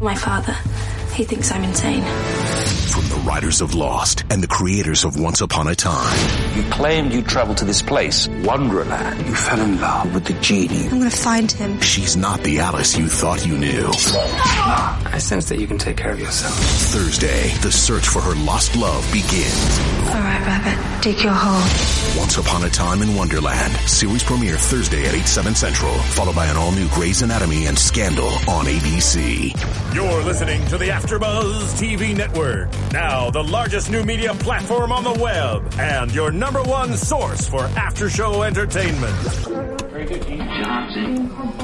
[0.00, 0.56] My father,
[1.14, 2.02] he thinks I'm insane.
[2.90, 6.56] From the writers of Lost and the creators of Once Upon a Time.
[6.56, 9.26] You claimed you traveled to this place, Wonderland.
[9.26, 10.84] You fell in love with the genie.
[10.84, 11.80] I'm gonna find him.
[11.80, 13.90] She's not the Alice you thought you knew.
[13.90, 16.54] I sense that you can take care of yourself.
[16.54, 19.78] Thursday, the search for her lost love begins.
[20.08, 22.18] All right, Rabbit, dig your hole.
[22.18, 23.72] Once Upon a Time in Wonderland.
[23.88, 25.92] Series premiere Thursday at 8, 7 central.
[26.14, 29.54] Followed by an all-new Grey's Anatomy and Scandal on ABC.
[29.94, 32.68] You're listening to the AfterBuzz TV Network.
[32.92, 37.62] Now, the largest new media platform on the web and your number one source for
[37.76, 39.14] after-show entertainment.
[39.90, 41.63] Very good, Johnson.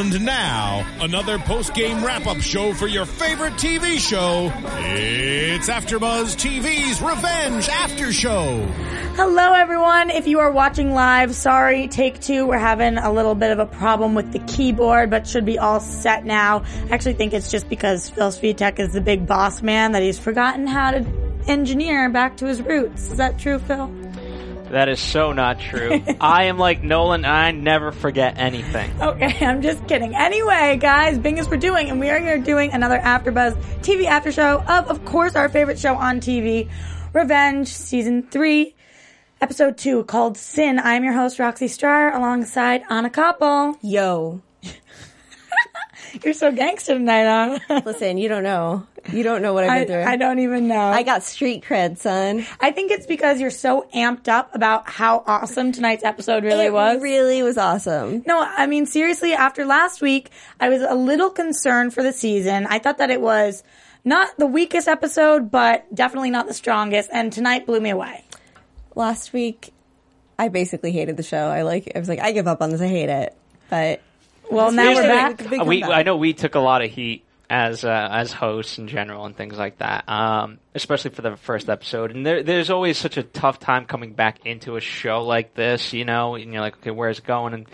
[0.00, 4.50] And now, another post-game wrap-up show for your favorite TV show.
[4.78, 8.66] It's AfterBuzz TV's Revenge After Show.
[9.16, 10.08] Hello, everyone.
[10.08, 12.46] If you are watching live, sorry, take two.
[12.46, 15.80] We're having a little bit of a problem with the keyboard, but should be all
[15.80, 16.64] set now.
[16.88, 20.18] I actually think it's just because Phil Svitek is the big boss man that he's
[20.18, 21.04] forgotten how to
[21.46, 23.10] engineer back to his roots.
[23.10, 23.99] Is that true, Phil?
[24.70, 26.00] That is so not true.
[26.20, 27.24] I am like Nolan.
[27.24, 28.90] I never forget anything.
[29.02, 30.14] Okay, I'm just kidding.
[30.14, 34.30] Anyway, guys, Bing is for doing, and we are here doing another AfterBuzz TV after
[34.30, 36.68] show of, of course, our favorite show on TV,
[37.12, 38.76] Revenge, season three,
[39.40, 40.78] episode two, called Sin.
[40.78, 43.76] I'm your host, Roxy Striar, alongside Anna Koppel.
[43.82, 44.40] Yo,
[46.24, 47.82] You're so gangster tonight, Anna.
[47.84, 48.86] listen, you don't know.
[49.12, 50.02] You don't know what I've I, been through.
[50.04, 50.78] I don't even know.
[50.80, 52.46] I got street cred, son.
[52.60, 56.72] I think it's because you're so amped up about how awesome tonight's episode really it
[56.72, 57.00] was.
[57.02, 58.22] really was awesome.
[58.26, 62.66] No, I mean, seriously, after last week, I was a little concerned for the season.
[62.68, 63.62] I thought that it was
[64.04, 68.24] not the weakest episode, but definitely not the strongest, and tonight blew me away.
[68.94, 69.72] Last week,
[70.38, 71.48] I basically hated the show.
[71.48, 71.92] I like.
[71.94, 72.80] I was like, I give up on this.
[72.80, 73.36] I hate it.
[73.68, 74.00] But
[74.50, 75.36] Well, now we're back.
[75.36, 75.98] the big we, comeback.
[75.98, 79.36] I know we took a lot of heat as uh, as hosts in general and
[79.36, 82.12] things like that, um, especially for the first episode.
[82.12, 85.92] And there, there's always such a tough time coming back into a show like this,
[85.92, 86.36] you know.
[86.36, 87.52] And you're like, okay, where's it going?
[87.52, 87.66] And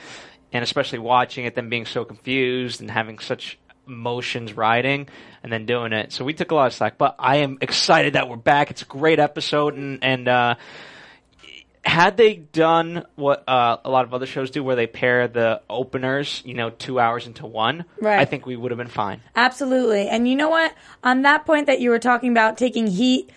[0.51, 5.09] and especially watching it, then being so confused and having such emotions riding
[5.43, 6.11] and then doing it.
[6.11, 8.71] So we took a lot of slack, but I am excited that we're back.
[8.71, 10.27] It's a great episode and and.
[10.27, 10.55] Uh,
[11.87, 15.63] had they done what uh, a lot of other shows do, where they pair the
[15.71, 18.19] openers, you know, two hours into one, Right.
[18.19, 19.23] I think we would have been fine.
[19.37, 20.09] Absolutely.
[20.09, 20.75] And you know what?
[21.05, 23.31] On that point that you were talking about taking heat,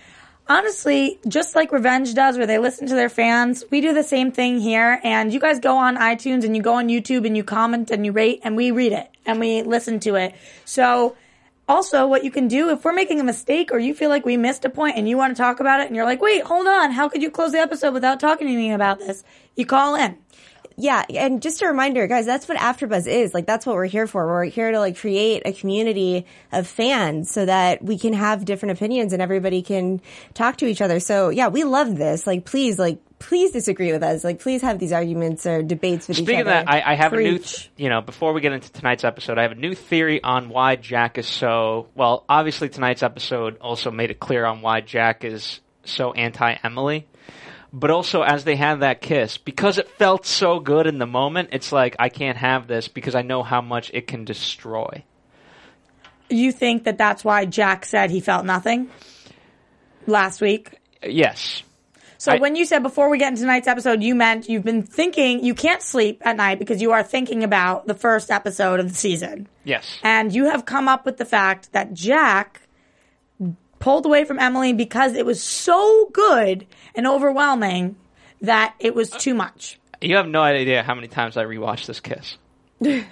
[0.47, 4.31] honestly, just like Revenge does, where they listen to their fans, we do the same
[4.31, 4.99] thing here.
[5.03, 8.03] And you guys go on iTunes and you go on YouTube and you comment and
[8.03, 10.33] you rate and we read it and we listen to it.
[10.65, 11.15] So,
[11.69, 14.37] also, what you can do if we're making a mistake or you feel like we
[14.37, 16.65] missed a point and you want to talk about it and you're like, wait, hold
[16.65, 19.23] on, how could you close the episode without talking to me about this?
[19.55, 20.17] You call in.
[20.79, 23.33] Yeah, and just a reminder, guys, that's what AfterBuzz is.
[23.33, 24.25] Like, that's what we're here for.
[24.25, 28.77] We're here to like create a community of fans so that we can have different
[28.77, 30.01] opinions and everybody can
[30.33, 31.01] talk to each other.
[31.01, 32.25] So yeah, we love this.
[32.25, 34.23] Like, please, like, please disagree with us.
[34.23, 36.63] Like, please have these arguments or debates with Speaking each of other.
[36.65, 37.55] that, I, I have a new, Preach.
[37.55, 40.47] th- you know, before we get into tonight's episode, I have a new theory on
[40.47, 41.87] why Jack is so.
[41.93, 47.05] Well, obviously tonight's episode also made it clear on why Jack is so anti Emily.
[47.71, 51.49] But also, as they had that kiss, because it felt so good in the moment,
[51.51, 55.03] it's like I can't have this because I know how much it can destroy.
[56.29, 58.89] You think that that's why Jack said he felt nothing
[60.07, 60.77] last week?
[61.03, 61.63] Yes,
[62.17, 64.83] So I- when you said before we get into tonight's episode, you meant you've been
[64.83, 68.89] thinking you can't sleep at night because you are thinking about the first episode of
[68.89, 69.47] the season.
[69.63, 69.99] yes.
[70.03, 72.58] And you have come up with the fact that Jack
[73.79, 77.95] pulled away from Emily because it was so good and overwhelming
[78.41, 79.79] that it was too much.
[80.01, 82.37] You have no idea how many times I rewatched this kiss.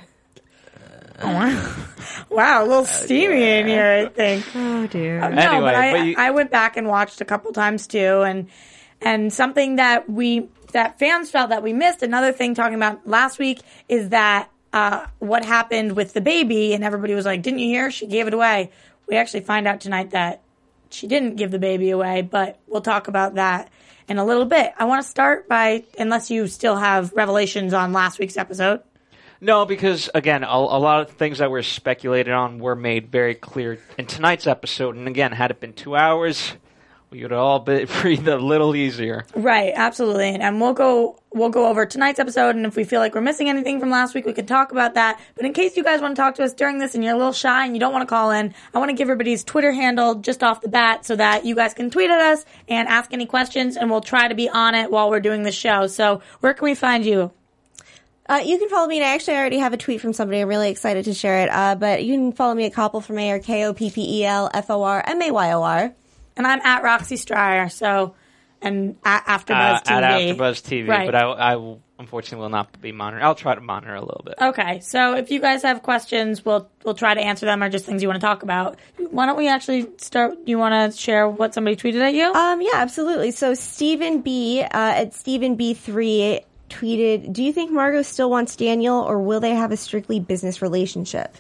[2.29, 4.45] Wow, a little steamy in here, I think.
[4.55, 5.19] oh dear.
[5.19, 8.21] No, Anyway, but I, but you- I went back and watched a couple times too,
[8.21, 8.47] and
[9.01, 12.03] and something that we that fans felt that we missed.
[12.03, 16.83] Another thing talking about last week is that uh, what happened with the baby, and
[16.83, 17.89] everybody was like, "Didn't you hear?
[17.89, 18.71] She gave it away."
[19.07, 20.41] We actually find out tonight that
[20.89, 23.69] she didn't give the baby away, but we'll talk about that
[24.07, 24.73] in a little bit.
[24.77, 28.81] I want to start by, unless you still have revelations on last week's episode.
[29.39, 33.35] No, because again, a, a lot of things that were speculated on were made very
[33.35, 34.95] clear in tonight's episode.
[34.95, 36.53] And again, had it been two hours,
[37.09, 39.25] we would all be breathe a little easier.
[39.35, 40.29] Right, absolutely.
[40.29, 43.21] And, and we'll go we'll go over tonight's episode and if we feel like we're
[43.21, 45.19] missing anything from last week, we could talk about that.
[45.35, 47.17] But in case you guys want to talk to us during this and you're a
[47.17, 49.71] little shy and you don't want to call in, I want to give everybody's Twitter
[49.71, 53.13] handle just off the bat so that you guys can tweet at us and ask
[53.13, 55.87] any questions and we'll try to be on it while we're doing the show.
[55.87, 57.31] So where can we find you?
[58.29, 60.41] Uh, you can follow me, and I actually already have a tweet from somebody.
[60.41, 61.49] I'm really excited to share it.
[61.49, 64.25] Uh, but you can follow me at Koppel for Mayor, K O P P E
[64.25, 65.93] L F O R M A Y O R.
[66.37, 68.13] And I'm at Roxy Striar, so
[68.61, 69.91] and at AfterBuzz Uh, TV.
[69.91, 70.03] at
[70.37, 71.05] AfterBuzz TV, Right.
[71.05, 73.23] but I, I will- unfortunately will not be monitoring.
[73.23, 74.35] I'll try to monitor a little bit.
[74.41, 77.85] Okay, so if you guys have questions, we'll we'll try to answer them or just
[77.85, 78.77] things you want to talk about.
[79.11, 80.37] Why don't we actually start?
[80.45, 82.31] You want to share what somebody tweeted at you?
[82.33, 83.31] Um, yeah, absolutely.
[83.31, 88.55] So Stephen B uh, at Stephen B three tweeted, "Do you think Margaux still wants
[88.55, 91.35] Daniel, or will they have a strictly business relationship?"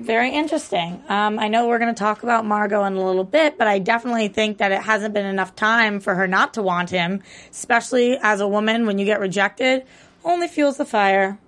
[0.00, 1.02] Very interesting.
[1.08, 3.78] Um, I know we're going to talk about Margaux in a little bit, but I
[3.78, 8.16] definitely think that it hasn't been enough time for her not to want him, especially
[8.22, 8.86] as a woman.
[8.86, 9.84] When you get rejected,
[10.24, 11.38] only fuels the fire,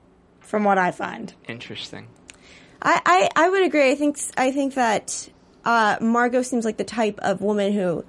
[0.50, 1.32] from what I find.
[1.48, 2.08] Interesting.
[2.82, 3.90] I, I, I would agree.
[3.90, 5.28] I think I think that
[5.64, 8.04] uh, Margaux seems like the type of woman who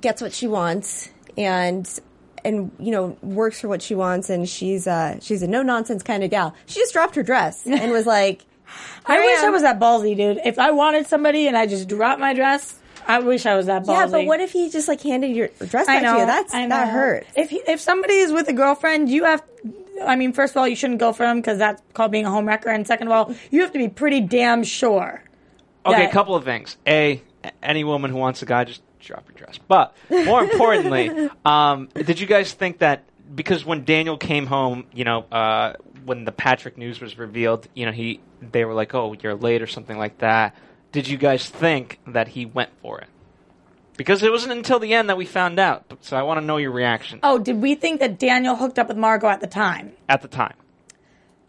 [0.00, 2.00] gets what she wants and
[2.44, 6.02] and you know works for what she wants, and she's uh, she's a no nonsense
[6.02, 6.54] kind of gal.
[6.66, 8.46] She just dropped her dress and was like,
[9.06, 10.38] I "Here wish I was that ballsy, dude.
[10.44, 13.82] If I wanted somebody and I just dropped my dress, I wish I was that
[13.84, 13.88] ballsy.
[13.94, 16.26] Yeah, but what if he just like handed your dress I back know to you?
[16.26, 16.92] That's I that know.
[16.92, 17.30] hurts.
[17.36, 19.42] If he, if somebody is with a girlfriend, you have.
[20.04, 22.30] I mean, first of all, you shouldn't go for them because that's called being a
[22.30, 25.22] homewrecker, and second of all, you have to be pretty damn sure.
[25.84, 26.76] Okay, that- a couple of things.
[26.86, 27.22] A,
[27.62, 29.58] any woman who wants a guy, just drop your dress.
[29.58, 35.04] But more importantly, um, did you guys think that because when Daniel came home, you
[35.04, 35.74] know, uh,
[36.04, 39.62] when the Patrick news was revealed, you know, he they were like, "Oh, you're late"
[39.62, 40.54] or something like that.
[40.92, 43.08] Did you guys think that he went for it?
[43.96, 45.84] Because it wasn't until the end that we found out.
[46.00, 48.88] So I want to know your reaction Oh, did we think that Daniel hooked up
[48.88, 49.92] with Margaux at the time?
[50.08, 50.54] at the time.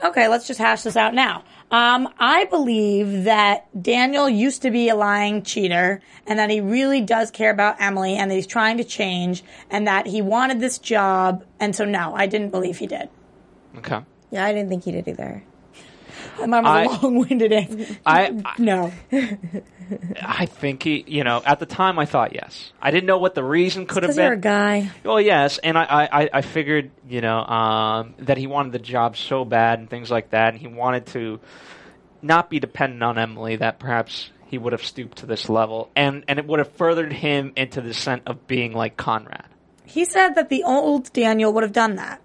[0.04, 1.44] Okay, let's just hash this out now.
[1.70, 7.02] Um, I believe that Daniel used to be a lying cheater and that he really
[7.02, 10.80] does care about Emily and that he's trying to change and that he wanted this
[10.80, 11.46] job.
[11.60, 13.10] And so, no, I didn't believe he did.
[13.78, 14.02] Okay.
[14.32, 15.44] Yeah, I didn't think he did either.
[16.40, 17.98] Was I- a long winded answer.
[18.06, 18.92] I, I No.
[20.22, 22.72] I think he, you know, at the time I thought yes.
[22.82, 24.42] I didn't know what the reason could have Because you're a been.
[24.42, 24.92] guy.
[25.04, 29.18] Well, yes, and I, I, I figured, you know, um, that he wanted the job
[29.18, 31.40] so bad and things like that, and he wanted to
[32.22, 33.58] not be dependent on Emily.
[33.58, 37.12] That perhaps he would have stooped to this level, and and it would have furthered
[37.12, 39.46] him into the scent of being like Conrad.
[39.86, 42.22] He said that the old Daniel would have done that.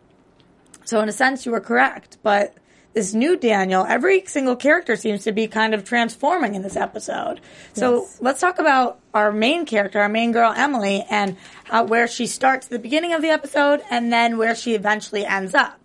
[0.84, 2.18] So in a sense, you were correct.
[2.22, 2.54] But
[2.96, 7.42] this new Daniel, every single character seems to be kind of transforming in this episode.
[7.74, 8.18] So Yes.
[8.22, 11.36] let's talk about our main character, our main girl, Emily, and
[11.68, 15.26] uh, where she starts at the beginning of the episode and then where she eventually
[15.26, 15.78] ends up.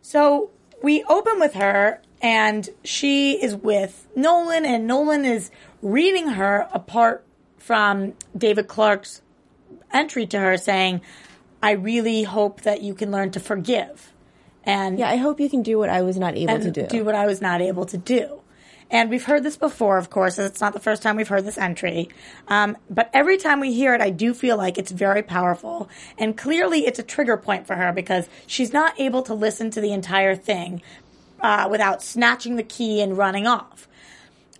[0.00, 0.52] So
[0.82, 5.50] we open with her and she is with Nolan and Nolan is
[5.82, 7.26] reading her apart
[7.58, 9.20] from David Clarke's
[9.92, 11.02] entry to her saying,
[11.62, 14.13] I really hope that you can learn to forgive.
[14.66, 16.86] And Yeah, I hope you can do what I was not able to do.
[16.86, 18.40] Do what I was not able to do.
[18.90, 20.38] And we've heard this before, of course.
[20.38, 22.10] It's not the first time we've heard this entry.
[22.48, 25.88] Um, but every time we hear it, I do feel like it's very powerful.
[26.18, 29.80] And clearly, it's a trigger point for her because she's not able to listen to
[29.80, 30.82] the entire thing
[31.40, 33.88] uh, without snatching the key and running off.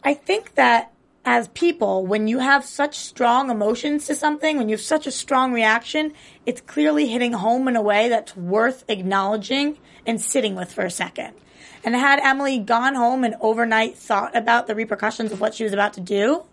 [0.02, 0.93] I think that
[1.24, 5.10] as people, when you have such strong emotions to something, when you have such a
[5.10, 6.12] strong reaction,
[6.44, 10.90] it's clearly hitting home in a way that's worth acknowledging and sitting with for a
[10.90, 11.32] second.
[11.82, 15.72] And had Emily gone home and overnight thought about the repercussions of what she was
[15.72, 16.44] about to do,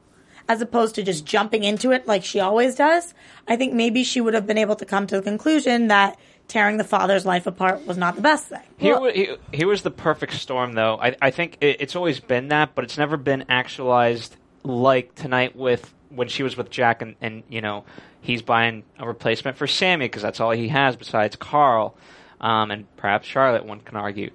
[0.47, 3.13] as opposed to just jumping into it like she always does,
[3.47, 6.77] I think maybe she would have been able to come to the conclusion that tearing
[6.77, 8.59] the father's life apart was not the best thing.
[8.77, 10.97] Here, wa- he, here was the perfect storm, though.
[11.01, 15.55] I, I think it, it's always been that, but it's never been actualized like tonight
[15.55, 17.85] with when she was with Jack, and, and you know
[18.21, 21.95] he's buying a replacement for Sammy because that's all he has besides Carl,
[22.39, 23.65] um, and perhaps Charlotte.
[23.65, 24.31] One can argue,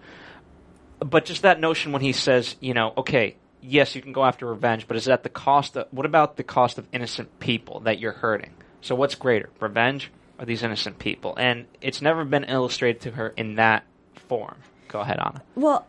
[1.01, 4.47] but just that notion when he says, you know, okay, yes, you can go after
[4.47, 5.77] revenge, but is that the cost?
[5.77, 8.55] Of, what about the cost of innocent people that you're hurting?
[8.81, 11.35] So what's greater, revenge or these innocent people?
[11.37, 13.85] And it's never been illustrated to her in that
[14.29, 14.57] form.
[14.89, 15.43] Go ahead, Anna.
[15.55, 15.87] Well,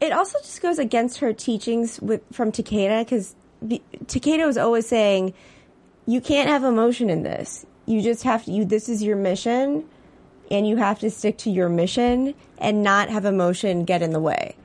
[0.00, 5.34] it also just goes against her teachings with from Takeda because Takeda was always saying,
[6.06, 7.66] "You can't have emotion in this.
[7.86, 8.52] You just have to.
[8.52, 9.84] You this is your mission,
[10.50, 14.20] and you have to stick to your mission and not have emotion get in the
[14.20, 14.56] way."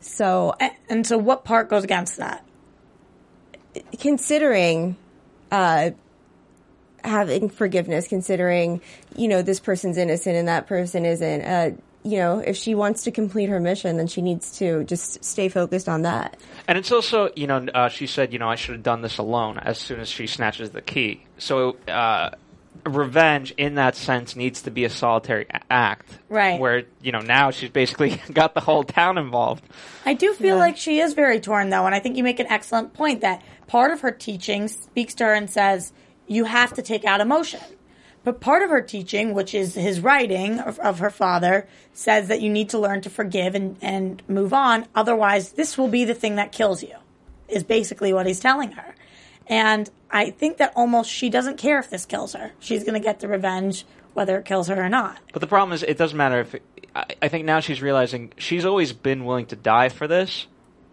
[0.00, 2.44] So A- And so, what part goes against that?
[3.98, 4.96] considering
[5.50, 5.90] uh
[7.04, 8.80] having forgiveness considering
[9.16, 11.70] you know this person's innocent and that person isn't uh
[12.04, 15.48] you know if she wants to complete her mission then she needs to just stay
[15.48, 16.36] focused on that
[16.68, 19.18] And it's also, you know, uh, she said, you know, I should have done this
[19.18, 21.24] alone as soon as she snatches the key.
[21.38, 22.30] So, uh,
[22.86, 26.18] revenge in that sense needs to be a solitary act.
[26.28, 26.58] Right.
[26.58, 29.64] Where, you know, now she's basically got the whole town involved.
[30.06, 32.46] I do feel like she is very torn, though, and I think you make an
[32.48, 35.92] excellent point that part of her teaching speaks to her and says,
[36.26, 37.60] you have to take out emotion.
[38.24, 42.40] But part of her teaching, which is his writing of, of her father, says that
[42.40, 44.86] you need to learn to forgive and, and move on.
[44.94, 46.94] Otherwise, this will be the thing that kills you,
[47.48, 48.94] is basically what he's telling her.
[49.48, 52.52] And I think that almost she doesn't care if this kills her.
[52.60, 55.18] She's going to get the revenge, whether it kills her or not.
[55.32, 56.54] But the problem is, it doesn't matter if.
[56.54, 56.62] It,
[56.94, 60.46] I, I think now she's realizing she's always been willing to die for this,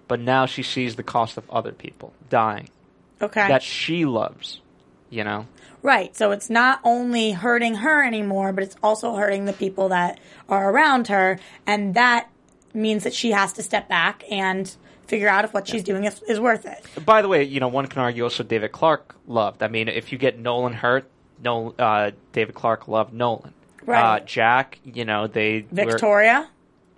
[0.08, 2.70] but now she sees the cost of other people dying
[3.22, 3.48] Okay.
[3.48, 4.62] that she loves.
[5.12, 5.48] You know,
[5.82, 6.16] Right.
[6.16, 10.70] So it's not only hurting her anymore, but it's also hurting the people that are
[10.72, 11.40] around her.
[11.66, 12.30] And that
[12.74, 14.76] means that she has to step back and
[15.08, 16.86] figure out if what she's doing is, is worth it.
[17.06, 19.64] By the way, you know, one can argue also David Clarke loved.
[19.64, 21.10] I mean, if you get Nolan hurt,
[21.44, 23.54] no, uh, David Clarke loved Nolan.
[23.86, 24.04] Right.
[24.04, 26.48] Uh, Jack, you know, they were- Victoria,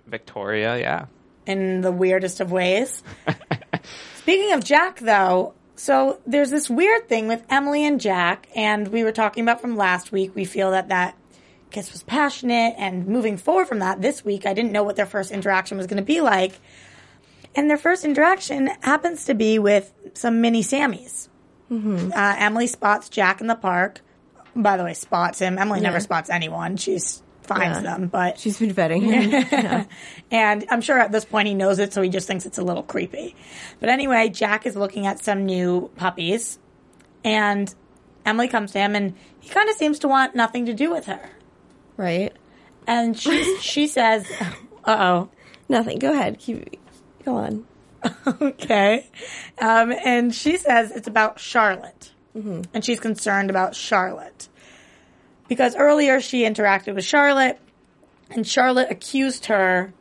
[0.06, 1.06] Victoria, yeah.
[1.46, 3.02] in the weirdest of ways.
[4.16, 9.02] Speaking of Jack, though, so there's this weird thing with Emily and Jack, and we
[9.02, 10.32] were talking about from last week.
[10.32, 11.16] We feel that that
[11.72, 15.06] kiss was passionate, and moving forward from that, this week, I didn't know what their
[15.06, 16.60] first interaction was going to be like.
[17.56, 21.28] And their first interaction happens to be with some mini Sammys.
[22.12, 24.02] Uh, Emily spots Jack in the park.
[24.54, 25.58] By the way, spots him.
[25.58, 26.76] Emily never spots anyone.
[26.76, 27.00] She
[27.42, 27.82] finds Yeah.
[27.82, 29.86] them, but she's been vetting him.
[30.30, 32.62] And I'm sure at this point he knows it, so he just thinks it's a
[32.62, 33.34] little creepy.
[33.80, 36.58] But anyway, Jack is looking at some new puppies,
[37.24, 37.72] and
[38.24, 41.06] Emily comes to him, and he kind of seems to want nothing to do with
[41.06, 41.20] her.
[41.96, 42.32] right.
[42.86, 44.26] And she she says,
[44.84, 45.28] "Uh oh,
[45.68, 45.98] nothing.
[46.00, 46.38] Go ahead.
[46.38, 46.80] Keep
[47.24, 47.64] go on.
[48.26, 49.08] Okay,"
[49.60, 54.48] um, and she says it's about Charlotte, and she's concerned about Charlotte
[55.52, 57.58] because earlier she interacted with Charlotte,
[58.30, 59.92] and Charlotte accused her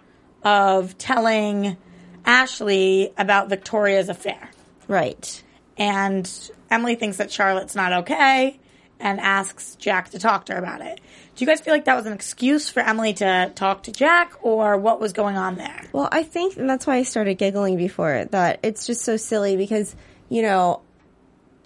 [0.46, 1.75] of telling
[2.24, 4.50] Ashley about Victoria's affair.
[4.88, 5.43] right
[5.77, 6.31] And
[6.70, 8.62] Emily thinks that Charlotte's not okay
[9.01, 11.01] and asks Jack to talk to her about it.
[11.36, 14.31] Do you guys feel like that was an excuse for Emily to talk to Jack
[14.43, 15.84] or what was going on there?
[15.91, 19.58] Well, I think, and that's why I started giggling before, that it's just so silly
[19.58, 19.98] because,
[20.29, 20.79] you know,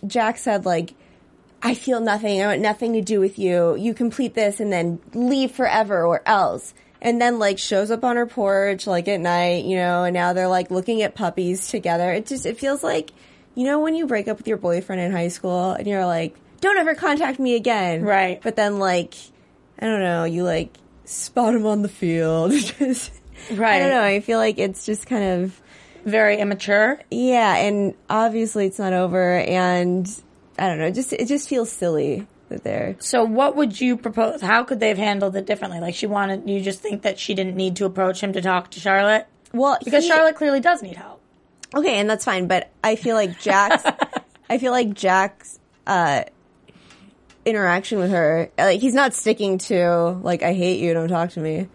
[0.08, 0.96] Jack said, like,
[1.62, 2.42] I feel nothing.
[2.42, 3.76] I want nothing to do with you.
[3.76, 6.74] You complete this and then leave forever or else.
[7.02, 10.34] And then, like, shows up on her porch, like, at night, you know, and now
[10.34, 12.12] they're, like, looking at puppies together.
[12.12, 13.12] It just, it feels like,
[13.54, 16.36] you know, when you break up with your boyfriend in high school and you're like,
[16.62, 18.04] don't ever contact me again.
[18.04, 18.42] Right.
[18.42, 19.14] But then, like,
[19.80, 22.52] I don't know, you, like, spot him on the field.
[22.80, 23.12] Just-
[23.52, 24.02] I don't know.
[24.02, 25.62] I feel like it's just kind of
[26.06, 27.00] Very immature.
[27.12, 30.10] yeah, and obviously it's not over, and
[30.58, 30.90] I don't know.
[30.92, 34.42] Just it just feels silly that they're So what would you propose?
[34.42, 35.80] How could they have handled it differently?
[35.80, 38.72] Like she wanted, you just think that she didn't need to approach him to talk
[38.72, 39.28] to Charlotte?
[39.54, 41.22] well Because he- Charlotte clearly does need help.
[41.76, 43.84] Okay, and that's fine, but I feel like Jack's
[44.50, 46.24] I feel like Jack's uh
[47.46, 51.40] interaction with her like he's not sticking to like I hate you, don't talk to
[51.40, 51.68] me.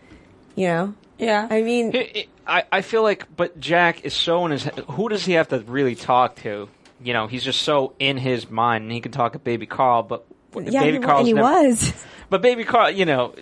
[0.56, 0.94] You know?
[1.18, 1.46] Yeah.
[1.50, 4.64] I mean It- it- I, I feel like, but Jack is so in his.
[4.88, 6.68] Who does he have to really talk to?
[7.02, 10.02] You know, he's just so in his mind, and he can talk to Baby Carl,
[10.02, 12.04] but yeah, Baby he, wa- Carl's and he never, was.
[12.30, 13.34] But Baby Carl, you know,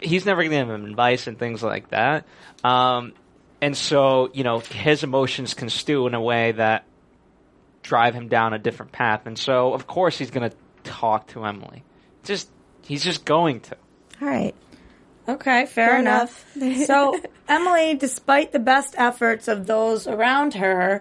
[0.00, 2.26] he's never going to give him advice and things like that.
[2.62, 3.12] Um,
[3.60, 6.84] and so, you know, his emotions can stew in a way that
[7.82, 9.26] drive him down a different path.
[9.26, 11.82] And so, of course, he's going to talk to Emily.
[12.22, 12.48] Just
[12.82, 13.76] he's just going to.
[14.22, 14.54] All right.
[15.26, 16.54] Okay, fair, Fair enough.
[16.86, 21.00] so Emily, despite the best efforts of those around her,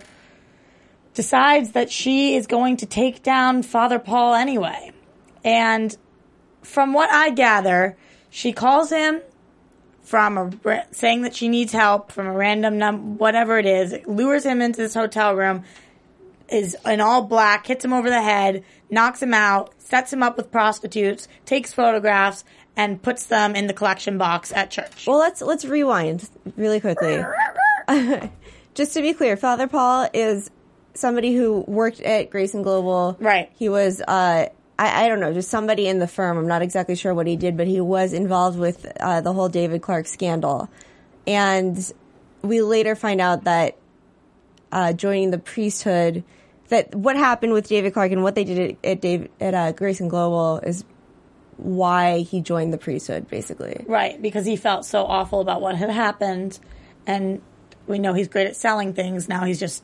[1.14, 4.92] decides that she is going to take down Father Paul anyway.
[5.44, 5.96] And
[6.62, 7.98] from what I gather,
[8.30, 9.22] she calls him
[10.02, 14.46] from a saying that she needs help from a random num whatever it is, lures
[14.46, 15.64] him into this hotel room,
[16.50, 20.36] is in all black, hits him over the head, knocks him out, sets him up
[20.36, 22.44] with prostitutes, takes photographs,
[22.76, 25.08] and puts them in the collection box at church.
[25.08, 27.24] Well, let's let's rewind really quickly.
[28.74, 30.50] Just to be clear, Father Paul is
[30.94, 33.18] somebody who worked at Grayson Global.
[33.20, 33.52] Right.
[33.56, 34.48] He was uh
[34.78, 36.38] I, I don't know, just somebody in the firm.
[36.38, 39.50] I'm not exactly sure what he did, but he was involved with uh, the whole
[39.50, 40.70] David Clarke scandal.
[41.28, 41.92] And
[42.42, 43.78] we later find out that
[44.72, 46.24] uh, joining the priesthood,
[46.70, 49.72] that what happened with David Clarke and what they did at, at, Dave, at uh,
[49.74, 50.84] Grayson Global is
[51.58, 53.86] why he joined the priesthood, basically.
[53.88, 56.60] Right, because he felt so awful about what had happened,
[57.06, 57.42] and
[57.86, 59.30] we know he's great at selling things.
[59.30, 59.84] Now he's just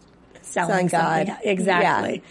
[0.49, 1.27] selling, Selling God.
[1.27, 1.49] something.
[1.49, 2.23] Exactly.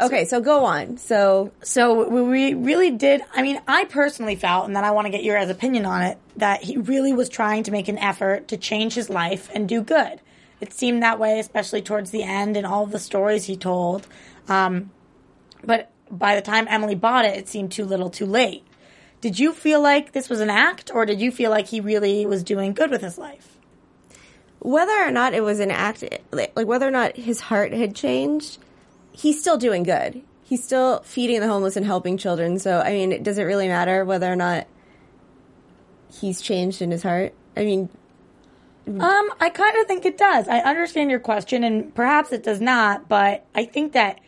[0.00, 0.96] Okay, so go on.
[0.98, 3.20] So So we really did.
[3.34, 6.18] I mean, I personally felt, and then I want to get your opinion on it,
[6.36, 9.82] that he really was trying to make an effort to change his life and do
[9.82, 10.20] good.
[10.60, 14.06] It seemed that way, especially towards the end and all the stories he told.
[14.48, 14.90] Um,
[15.64, 18.64] but by the time Emily bought it, it seemed too little, too late.
[19.20, 22.24] Did you feel like this was an act, or did you feel like he really
[22.24, 23.57] was doing good with his life?
[24.60, 28.58] Whether or not it was an act, like whether or not his heart had changed,
[29.12, 30.22] he's still doing good.
[30.42, 32.58] He's still feeding the homeless and helping children.
[32.58, 34.66] So, I mean, does it really matter whether or not
[36.20, 37.34] he's changed in his heart?
[37.56, 37.88] I mean,
[38.86, 40.48] Um, I kind of think it does.
[40.48, 44.20] I understand your question, and perhaps it does not, but I think that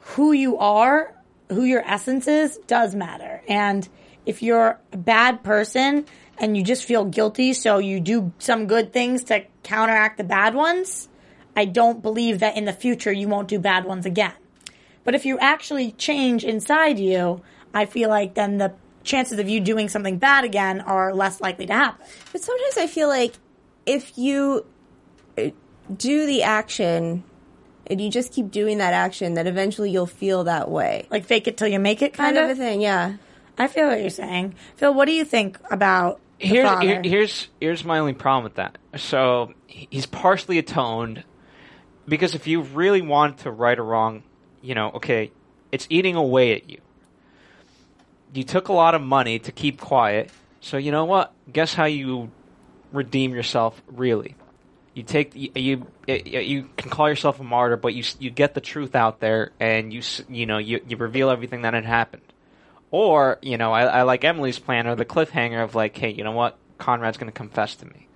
[0.00, 1.14] who you are,
[1.50, 3.42] who your essence is, does matter.
[3.48, 3.88] And
[4.26, 6.04] if you're a bad person
[6.40, 10.54] and you just feel guilty, so you do some good things to counteract the bad
[10.54, 11.08] ones,
[11.56, 14.32] I don't believe that in the future you won't do bad ones again.
[15.04, 17.42] But if you actually change inside you,
[17.74, 21.66] I feel like then the chances of you doing something bad again are less likely
[21.66, 22.04] to happen.
[22.30, 23.34] but sometimes I feel like
[23.86, 24.66] if you
[25.38, 25.50] uh,
[25.96, 27.24] do the action
[27.86, 31.06] and you just keep doing that action, that eventually you'll feel that way.
[31.10, 33.16] Like fake it till you make it, Kind kind, of a thing, yeah.
[33.56, 34.92] I feel what you're saying, Phil.
[34.94, 38.78] What do you think about here's here- here's here's my only problem with that.
[38.96, 41.24] So he's partially atoned
[42.06, 44.22] because if you really want to right or wrong,
[44.62, 45.30] you know, okay,
[45.72, 46.78] it's eating away at you.
[48.32, 50.30] You took a lot of money to keep quiet,
[50.60, 51.32] so you know what?
[51.52, 52.30] Guess how you
[52.92, 54.34] redeem yourself really.
[54.94, 58.60] You take you you, you can call yourself a martyr, but you you get the
[58.60, 62.22] truth out there, and you you know you you reveal everything that had happened.
[62.90, 66.24] Or, you know, I, I like Emily's plan or the cliffhanger of like, hey, you
[66.24, 66.56] know what?
[66.78, 68.06] Conrad's going to confess to me.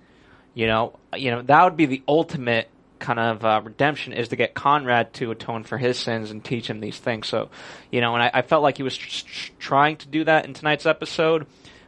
[0.55, 2.69] You know, you know that would be the ultimate
[2.99, 6.69] kind of uh, redemption is to get Conrad to atone for his sins and teach
[6.69, 7.27] him these things.
[7.27, 7.49] So,
[7.91, 10.45] you know, and I, I felt like he was tr- tr- trying to do that
[10.45, 11.45] in tonight's episode,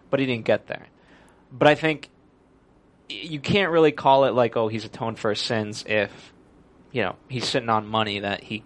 [0.09, 0.87] but he didn't get there.
[1.51, 2.09] But I think
[3.07, 6.33] you can't really call it like, oh, he's atoned for his sins if,
[6.91, 8.63] you know, he's sitting on money that he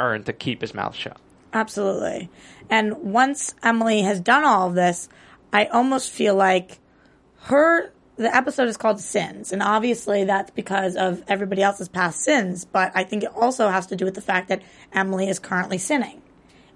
[0.00, 1.18] earned to keep his mouth shut.
[1.54, 2.28] Absolutely.
[2.68, 5.08] And once Emily has done all of this,
[5.52, 6.80] I almost feel like
[7.42, 12.64] her the episode is called Sins, and obviously that's because of everybody else's past sins,
[12.64, 14.62] but I think it also has to do with the fact that
[14.92, 16.22] Emily is currently sinning.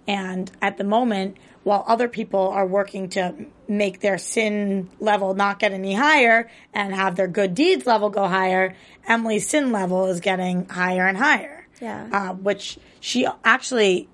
[0.09, 3.35] And at the moment, while other people are working to
[3.69, 8.27] make their sin level not get any higher and have their good deeds level go
[8.27, 8.75] higher,
[9.07, 11.69] Emily's sin level is getting higher and higher.
[11.81, 12.09] Yeah.
[12.11, 14.09] Uh, which she actually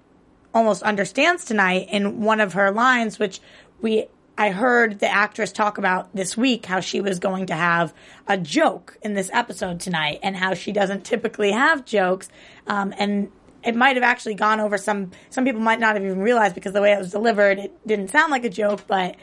[0.55, 3.41] almost understands tonight in one of her lines, which
[3.83, 7.95] we I heard the actress talk about this week how she was going to have
[8.27, 12.29] a joke in this episode tonight and how she doesn't typically have jokes.
[12.67, 13.31] Um, and
[13.63, 16.73] it might have actually gone over some, some people might not have even realized because
[16.73, 19.15] the way it was delivered, it didn't sound like a joke, but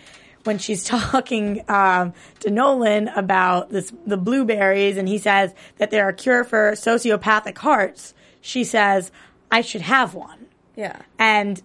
[0.46, 6.10] when she's talking um, to Nolan about this, the blueberries, and he says that they're
[6.10, 9.12] a cure for sociopathic hearts, she says,
[9.52, 10.41] "I should have one."
[10.76, 11.02] Yeah.
[11.20, 11.62] And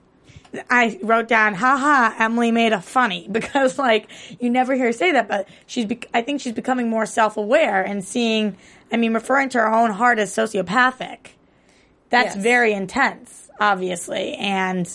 [0.71, 4.09] I wrote down, haha, Emily made a funny because like
[4.41, 7.83] you never hear her say that, but she's, bec I think she's becoming more self-aware
[7.83, 8.57] and seeing,
[8.93, 11.19] I mean, referring to her own heart as sociopathic.
[12.11, 12.43] That's Yes.
[12.43, 14.35] very intense, obviously.
[14.35, 14.89] And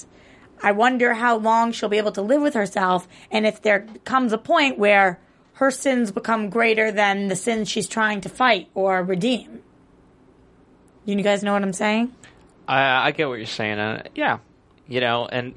[0.63, 4.32] I wonder how long she'll be able to live with herself and if there comes
[4.32, 5.19] a point where
[5.54, 9.62] her sins become greater than the sins she's trying to fight or redeem.
[11.06, 12.15] You guys know what I'm saying?
[12.67, 13.80] I, I get what you're saying.
[13.80, 14.39] Uh, yeah,
[14.88, 15.56] you know, and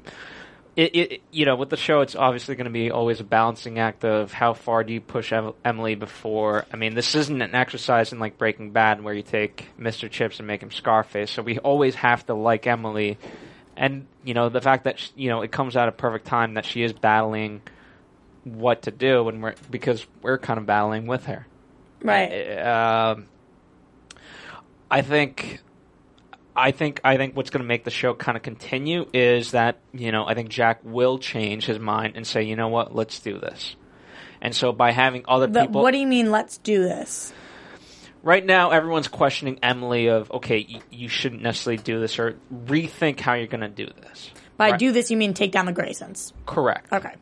[0.75, 3.79] it, it, you know, with the show, it's obviously going to be always a balancing
[3.79, 6.65] act of how far do you push Em- Emily before.
[6.71, 10.09] I mean, this isn't an exercise in like Breaking Bad where you take Mr.
[10.09, 11.31] Chips and make him Scarface.
[11.31, 13.17] So we always have to like Emily,
[13.77, 16.25] and you know, the fact that sh you know it comes out at a perfect
[16.25, 17.61] time that she is battling
[18.43, 21.47] what to do, and we're because we're kind of battling with her.
[22.01, 22.57] Right.
[22.59, 23.27] Um,
[24.89, 25.59] I think,
[26.55, 29.79] I think, I think what's going to make the show kind of continue is that
[29.93, 33.19] you know I think Jack will change his mind and say, you know what, let's
[33.19, 33.75] do this.
[34.41, 37.33] And so by having other But people, what do you mean, let's do this?
[38.23, 43.19] right now everyone's questioning Emily of okay, y- you shouldn't necessarily do this or rethink
[43.19, 44.31] how you're going to do this.
[44.57, 44.79] By Right.
[44.79, 46.33] do this, you mean take down the Graysons.
[46.45, 46.91] Correct.
[46.91, 47.13] Okay.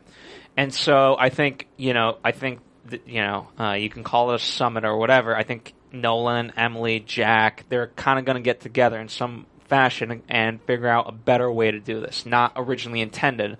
[0.56, 4.30] And so I think you know I think that, you know uh, you can call
[4.32, 5.36] it a summit or whatever.
[5.36, 10.22] I think Nolan, Emily, Jack, they're kind of going to get together in some fashion
[10.28, 13.56] and figure out a better way to do this, not originally intended.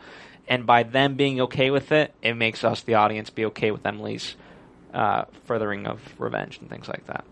[0.47, 3.87] And by them being okay with it, it makes us, the audience, be okay with
[3.87, 4.37] Emily's
[4.93, 7.25] uh, furthering of revenge and things like that.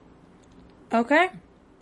[0.92, 1.28] Okay.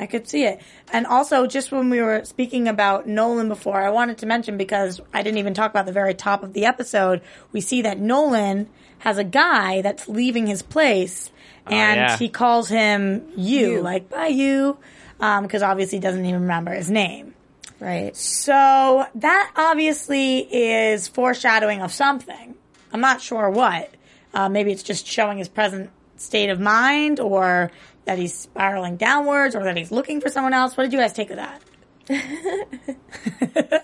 [0.01, 0.63] I could see it.
[0.93, 4.99] And also, just when we were speaking about Nolan before, I wanted to mention because
[5.13, 7.21] I didn't even talk about the very top of the episode,
[7.53, 8.69] we see that Nolan
[9.01, 11.31] has a guy that's leaving his place
[11.71, 12.17] and yeah.
[12.17, 13.83] he calls him you, You.
[13.83, 14.79] like, by you,
[15.19, 17.35] because obviously he doesn't even remember his name.
[17.79, 18.15] Right.
[18.15, 22.55] So that obviously is foreshadowing of something.
[22.93, 23.91] I'm not sure what.
[24.35, 27.71] Uh, maybe it's just showing his present state of mind, or
[28.05, 30.77] that he's spiraling downwards, or that he's looking for someone else.
[30.77, 31.63] What did you guys take of that?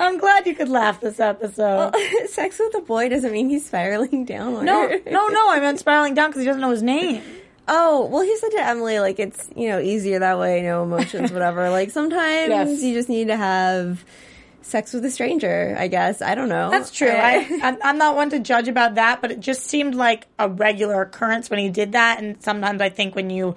[0.00, 1.94] I'm glad you could laugh this episode.
[2.28, 4.64] Sex with a boy doesn't mean he's spiraling downward.
[4.64, 5.50] no, no, no.
[5.50, 7.22] I meant spiraling down because he doesn't know his name.
[7.72, 11.30] Oh, well, he said to Emily, like, it's, you know, easier that way, no emotions,
[11.30, 11.70] whatever.
[11.70, 12.82] like, sometimes Yes.
[12.82, 14.04] you just need to have
[14.60, 16.20] sex with a stranger, I guess.
[16.20, 16.68] I don't know.
[16.70, 17.12] That's true.
[17.12, 21.00] I, I'm not one to judge about that, but it just seemed like a regular
[21.02, 22.20] occurrence when he did that.
[22.20, 23.54] And sometimes I think when you,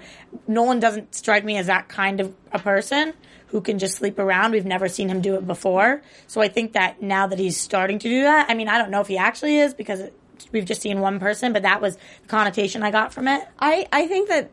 [0.48, 3.14] Nolan doesn't strike me as that kind of a person
[3.54, 4.52] who can just sleep around.
[4.52, 6.02] We've never seen him do it before.
[6.26, 8.90] So I think that now that he's starting to do that, I mean, I don't
[8.90, 10.14] know if he actually is because it,
[10.52, 13.48] we've just seen one person, but that was the connotation I got from it.
[13.60, 14.50] I, I think that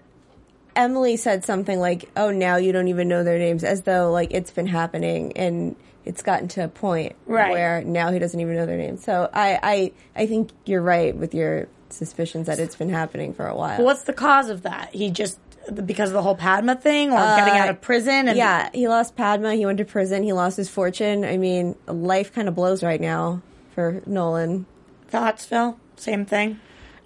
[0.76, 4.32] Emily said something like, oh, now you don't even know their names, as though, like,
[4.32, 7.52] it's been happening and it's gotten to a point Right.
[7.52, 9.02] where now he doesn't even know their names.
[9.02, 13.46] So I, I, I think you're right with your suspicions that it's been happening for
[13.46, 13.78] a while.
[13.78, 14.94] But what's the cause of that?
[14.94, 15.38] He just,
[15.84, 18.28] because of the whole Padma thing or getting out of prison?
[18.28, 19.54] And yeah, he lost Padma.
[19.54, 20.22] He went to prison.
[20.22, 21.24] He lost his fortune.
[21.24, 23.42] I mean, life kind of blows right now
[23.74, 24.66] for Nolan.
[25.08, 25.78] Thoughts, Phil?
[25.96, 26.60] Same thing?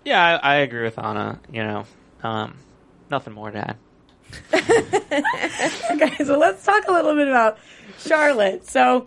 [0.05, 1.41] Yeah, I, I agree with Anna.
[1.51, 1.85] You know,
[2.23, 2.57] um,
[3.11, 3.77] nothing more to add.
[5.93, 7.59] Okay, so let's talk a little bit about
[8.01, 8.69] Charlotte.
[8.69, 9.07] So,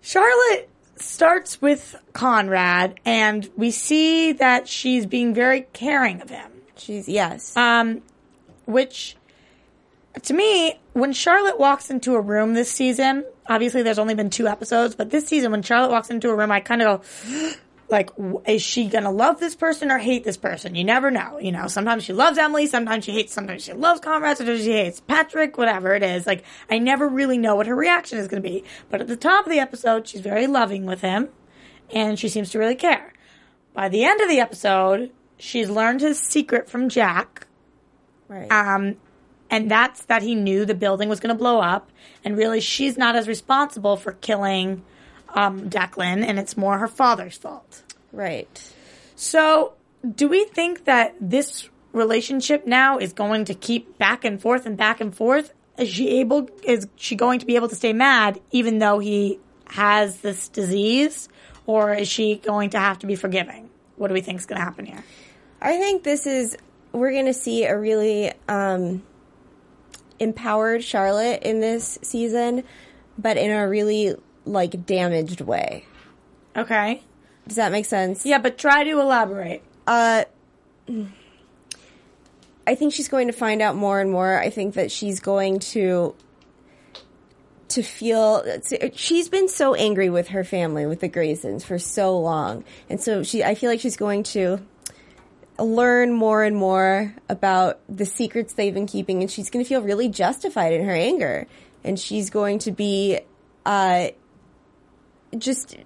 [0.00, 6.50] Charlotte starts with Conrad, and we see that she's being very caring of him.
[6.76, 7.56] She's yes.
[7.56, 8.02] Um,
[8.68, 9.16] which,
[10.22, 14.46] to me, when Charlotte walks into a room this season, obviously there's only been two
[14.46, 17.52] episodes, but this season, when Charlotte walks into a room, I kind of go,
[17.88, 18.10] like,
[18.46, 20.74] is she gonna love this person or hate this person?
[20.74, 21.38] You never know.
[21.38, 24.72] You know, sometimes she loves Emily, sometimes she hates, sometimes she loves Conrad, sometimes she
[24.72, 26.26] hates Patrick, whatever it is.
[26.26, 28.64] Like, I never really know what her reaction is gonna be.
[28.90, 31.30] But at the top of the episode, she's very loving with him,
[31.90, 33.14] and she seems to really care.
[33.72, 37.47] By the end of the episode, she's learned his secret from Jack,
[38.28, 38.50] right.
[38.50, 38.96] um,
[39.50, 41.90] and that's that he knew the building was going to blow up,
[42.24, 44.84] and really she's not as responsible for killing
[45.30, 47.82] um, Declan, and it's more her father's fault.
[48.12, 48.72] right.
[49.16, 49.72] So,
[50.14, 54.76] do we think that this relationship now is going to keep back and forth and
[54.76, 55.52] back and forth?
[55.76, 56.48] Is she able?
[56.62, 61.28] Is she going to be able to stay mad even though he has this disease,
[61.66, 63.70] or is she going to have to be forgiving?
[63.96, 65.02] What do we think is going to happen here?
[65.60, 66.56] I think this is
[66.98, 69.02] we're going to see a really um,
[70.18, 72.64] empowered Charlotte in this season,
[73.16, 75.84] but in a really like damaged way.
[76.56, 77.02] Okay.
[77.46, 78.26] Does that make sense?
[78.26, 79.62] Yeah, but try to elaborate.
[79.86, 80.24] Uh,
[82.66, 84.38] I think she's going to find out more and more.
[84.38, 86.14] I think that she's going to
[87.68, 88.42] to feel
[88.94, 92.64] she's been so angry with her family with the Graysons for so long.
[92.88, 94.60] And so she I feel like she's going to
[95.58, 99.82] learn more and more about the secrets they've been keeping and she's going to feel
[99.82, 101.46] really justified in her anger.
[101.84, 103.20] And she's going to be
[103.66, 104.08] uh
[105.36, 105.76] just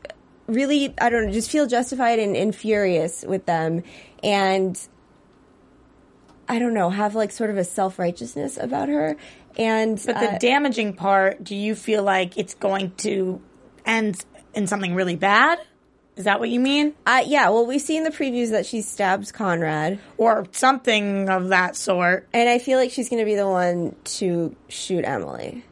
[0.46, 3.82] really, I don't know, just feel justified and, and furious with them.
[4.22, 4.78] And
[6.48, 9.16] I don't know, have like sort of a self righteousness about her.
[9.56, 13.40] And But the uh, damaging part, do you feel like it's going to
[13.85, 15.58] end in something really bad?
[16.16, 16.94] Is that what you mean?
[17.07, 19.98] uh, yeah, well, we see in the previews that she stabs Conrad.
[20.18, 22.29] Or something of that sort?
[22.35, 25.64] And I feel like she's going to be the one to shoot Emily.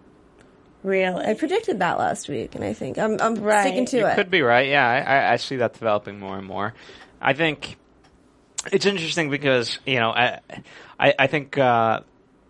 [0.83, 1.26] Really?
[1.26, 3.66] I predicted that last week, and I think I'm, I'm Right.
[3.66, 4.14] sticking to You it.
[4.14, 4.66] could be right.
[4.68, 6.72] Yeah, I, I, I see that developing more and more.
[7.20, 7.76] I think
[8.72, 10.38] it's interesting because you know I
[10.98, 12.00] I, I think uh,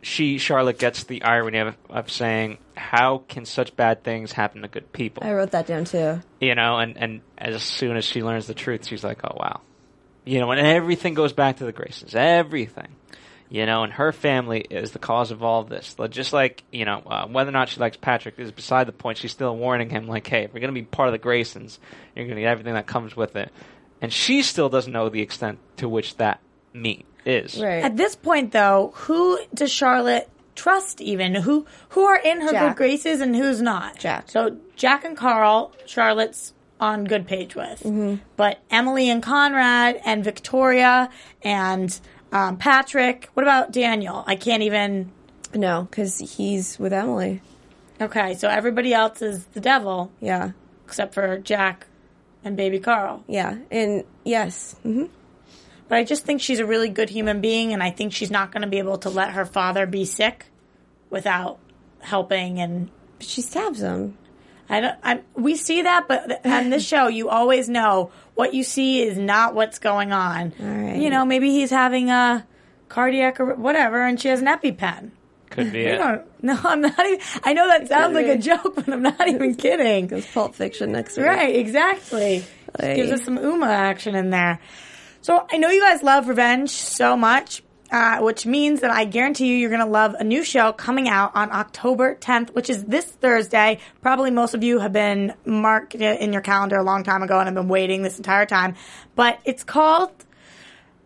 [0.03, 4.69] she Charlotte gets the irony of, of saying how can such bad things happen to
[4.69, 5.23] good people?
[5.25, 6.21] I wrote that down too.
[6.41, 9.61] you know, and, and as soon as she learns the truth, she's like, oh wow.
[10.25, 12.15] You know, and everything goes back to the Graysons.
[12.15, 12.89] Everything.
[13.49, 15.97] You know, and her family is the cause of all of this.
[16.11, 19.19] Just like, you know, uh, whether or not she likes Patrick is beside the point.
[19.19, 21.79] She's still warning him, like, hey, if you're going to be part of the Graysons,
[22.15, 23.51] you're going to get everything that comes with it.
[24.01, 26.41] And she still doesn't know the extent to which that
[26.73, 27.61] mean is.
[27.61, 27.83] Right.
[27.85, 31.01] At this point, though, who does Charlotte trust?
[31.01, 32.69] Even who who are in her Jack.
[32.71, 33.99] good graces and who's not?
[33.99, 34.31] Jack.
[34.31, 38.17] So Jack and Carl, Charlotte's on good page with, Mm-hmm.
[38.37, 41.11] but Emily and Conrad and Victoria
[41.43, 42.01] and
[42.33, 43.29] um, Patrick.
[43.35, 44.25] What about Daniel?
[44.27, 45.13] I can't even.
[45.55, 47.43] no, because he's with Emily.
[48.01, 50.53] Okay, so everybody else is the devil Yeah.
[50.87, 51.87] except for Jack
[52.43, 53.23] and baby Carl.
[53.29, 53.59] Yeah.
[53.71, 54.75] And yes.
[54.83, 55.05] hmm
[55.91, 58.53] But I just think she's a really good human being, and I think she's not
[58.53, 60.47] going to be able to let her father be sick
[61.11, 61.59] without
[61.99, 62.61] helping.
[62.61, 64.17] And she stabs him.
[64.69, 64.99] I don't.
[65.03, 69.19] I, we see that, but on this show, you always know what you see is
[69.19, 70.53] not what's going on.
[70.61, 70.97] All right.
[70.97, 72.47] You know, maybe he's having a
[72.89, 75.11] cardiac or whatever, and she has an EpiPen.
[75.51, 75.97] Could be You it.
[75.99, 77.21] don't- No, I'm not even.
[77.43, 80.07] I know that sounds like a joke, but I'm not even kidding.
[80.07, 81.27] Goes Pulp Fiction next week.
[81.27, 82.45] Right, exactly.
[82.81, 84.61] Like- Gives us some Uma action in there.
[85.23, 89.49] So I know you guys love Revenge so much, uh, which means that I guarantee
[89.49, 92.85] you you're going to love a new show coming out on October 10th, which is
[92.85, 93.81] this Thursday.
[94.01, 97.47] Probably most of you have been marked in your calendar a long time ago and
[97.47, 98.77] have been waiting this entire time.
[99.15, 100.11] But it's called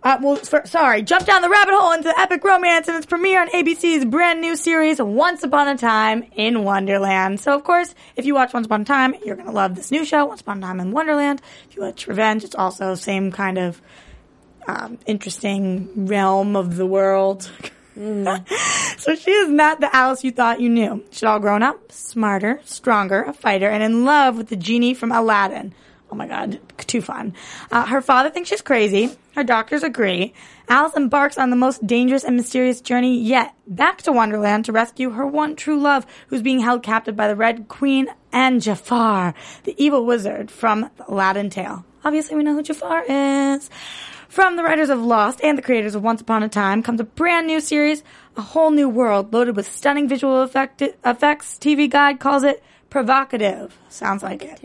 [0.04, 3.40] uh, well, for, sorry, jump down the rabbit hole into epic romance and its premiere
[3.40, 7.40] on ABC's brand new series, Once Upon a Time in Wonderland.
[7.40, 9.90] So, of course, if you watch Once Upon a Time, you're going to love this
[9.90, 11.40] new show, Once Upon a Time in Wonderland.
[11.70, 13.80] If you watch Revenge, it's also same kind of
[14.66, 17.50] um, interesting realm of the world.
[17.94, 21.04] so she is not the Alice you thought you knew.
[21.10, 25.12] She's all grown up, smarter, stronger, a fighter, and in love with the genie from
[25.12, 25.74] Aladdin.
[26.10, 27.34] Oh my god, too fun.
[27.72, 29.10] Uh, her father thinks she's crazy.
[29.34, 30.32] Her doctors agree.
[30.68, 35.10] Alice embarks on the most dangerous and mysterious journey yet, back to Wonderland to rescue
[35.10, 39.74] her one true love, who's being held captive by the Red Queen and Jafar, the
[39.76, 41.84] evil wizard from the Aladdin tale.
[42.04, 43.70] Obviously, we know who Jafar is.
[44.34, 47.04] From the writers of Lost and the creators of Once Upon a Time comes a
[47.04, 48.02] brand new series,
[48.36, 51.56] a whole new world loaded with stunning visual effect- effects.
[51.56, 53.78] TV Guide calls it provocative.
[53.90, 54.60] Sounds like it.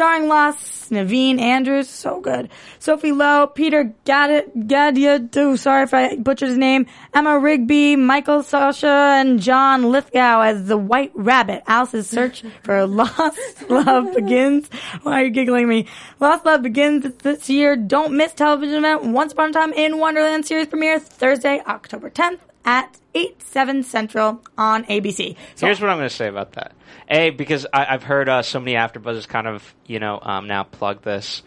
[0.00, 2.48] Starring Lost, Naveen Andrews, so good.
[2.78, 9.42] Sophie Lowe, Peter Gadiadu, sorry if I butchered his name, Emma Rigby, Michael Socha, and
[9.42, 11.64] John Lithgow as the White Rabbit.
[11.66, 14.70] Alice's search for lost love begins.
[15.02, 15.86] Why are you giggling me?
[16.18, 17.76] Lost Love begins this year.
[17.76, 22.38] Don't miss television event Once Upon a Time in Wonderland series premiere Thursday, October 10th
[22.64, 25.36] at 8, 7 Central on ABC.
[25.54, 26.72] So Here's what I'm going to say about that.
[27.08, 30.62] A, because I, I've heard uh, so many AfterBuzzes kind of, you know, um, now
[30.62, 31.42] plug this,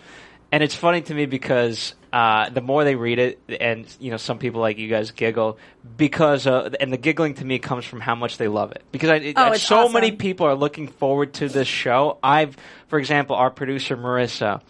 [0.52, 4.18] and it's funny to me because uh, the more they read it, and you know,
[4.18, 5.58] some people like you guys giggle
[5.98, 8.84] because, uh, and the giggling to me comes from how much they love it.
[8.92, 12.20] Because I, it, Oh, so many people are looking forward to this show.
[12.22, 12.56] I've,
[12.88, 14.62] for example, our producer Marissa.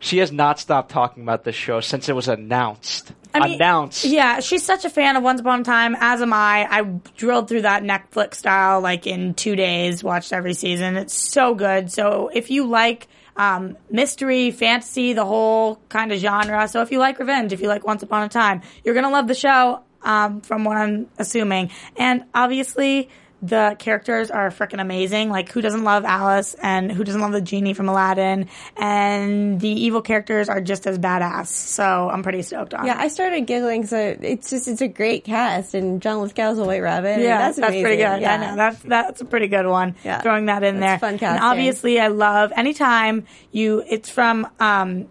[0.00, 3.12] She has not stopped talking about this show since it was announced.
[3.34, 4.04] I mean, announced.
[4.04, 6.66] Yeah, she's such a fan of Once Upon a Time, as am I.
[6.68, 6.82] I
[7.16, 10.96] drilled through that Netflix style like in two days, watched every season.
[10.96, 11.92] It's so good.
[11.92, 16.98] So if you like um, mystery, fantasy, the whole kind of genre, so if you
[16.98, 19.82] like revenge, if you like Once Upon a Time, you're gonna love the show.
[20.02, 23.10] Um, from what I'm assuming, and obviously
[23.42, 25.30] the characters are freaking amazing.
[25.30, 28.48] Like, who doesn't love Alice and who doesn't love the genie from Aladdin?
[28.76, 31.46] And the evil characters are just as badass.
[31.46, 32.88] So I'm pretty stoked on it.
[32.88, 33.86] Yeah, I started giggling.
[33.86, 37.20] So it's just it's a great cast, and John Lithgow's a White Rabbit.
[37.20, 38.20] Yeah, that's, that's, pretty good.
[38.20, 39.96] Yeah, I know that's that's a pretty good one.
[40.04, 40.20] Yeah.
[40.20, 41.08] throwing that in That's there.
[41.08, 41.42] fun And casting.
[41.42, 43.82] obviously, I love anytime you.
[43.86, 45.08] It's from um,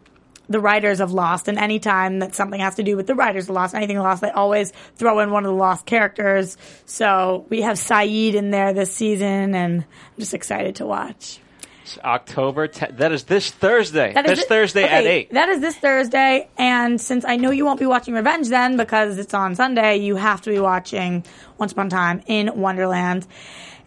[0.49, 3.51] the writers of Lost, and anytime that something has to do with the writers of
[3.55, 6.57] Lost, anything Lost, they always throw in one of the Lost characters.
[6.85, 11.39] So we have Sayid in there this season, and I'm just excited to watch.
[11.83, 12.97] It's October 10th.
[12.97, 14.13] That is this Thursday.
[14.13, 15.31] That is this thi- Thursday at 8.
[15.33, 19.17] That is this Thursday, and since I know you won't be watching Revenge then because
[19.17, 21.23] it's on Sunday, you have to be watching
[21.57, 23.25] Once Upon a Time in Wonderland.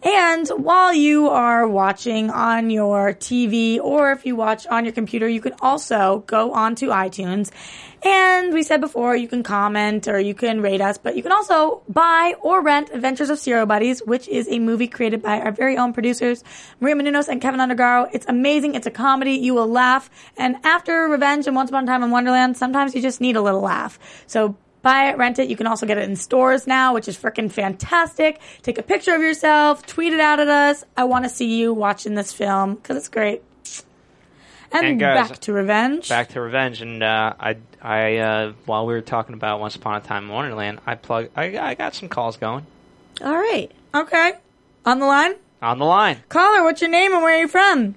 [0.04, 5.28] And while you are watching on your TV or if you watch on your computer,
[5.28, 7.52] you can also go onto iTunes.
[8.04, 11.30] And we said before, you can comment or you can rate us, but you can
[11.30, 15.52] also buy or rent Adventures of Serial Buddies, which is a movie created by our
[15.52, 16.42] very own producers,
[16.80, 18.08] Maria Menounos and Kevin Undergaro.
[18.12, 18.74] It's amazing.
[18.74, 19.34] It's a comedy.
[19.34, 20.10] You will laugh.
[20.36, 23.40] And after Revenge and Once Upon a Time in Wonderland, sometimes you just need a
[23.40, 24.00] little laugh.
[24.26, 25.48] So buy it, rent it.
[25.48, 28.40] You can also get it in stores now, which is freaking fantastic.
[28.62, 30.84] Take a picture of yourself, tweet it out at us.
[30.96, 33.42] I want to see you watching this film because it's great.
[34.74, 36.08] And, And guys, back to Revenge.
[36.08, 39.96] Back to Revenge, and uh, I, I, uh, while we were talking about Once Upon
[39.96, 42.64] a Time in Wonderland, I plug, I, I got some calls going
[43.20, 43.70] All right.
[43.94, 44.32] Okay.
[44.86, 45.34] On the line?
[45.60, 46.16] on the line.
[46.28, 47.94] Caller, what's your name and where are you from?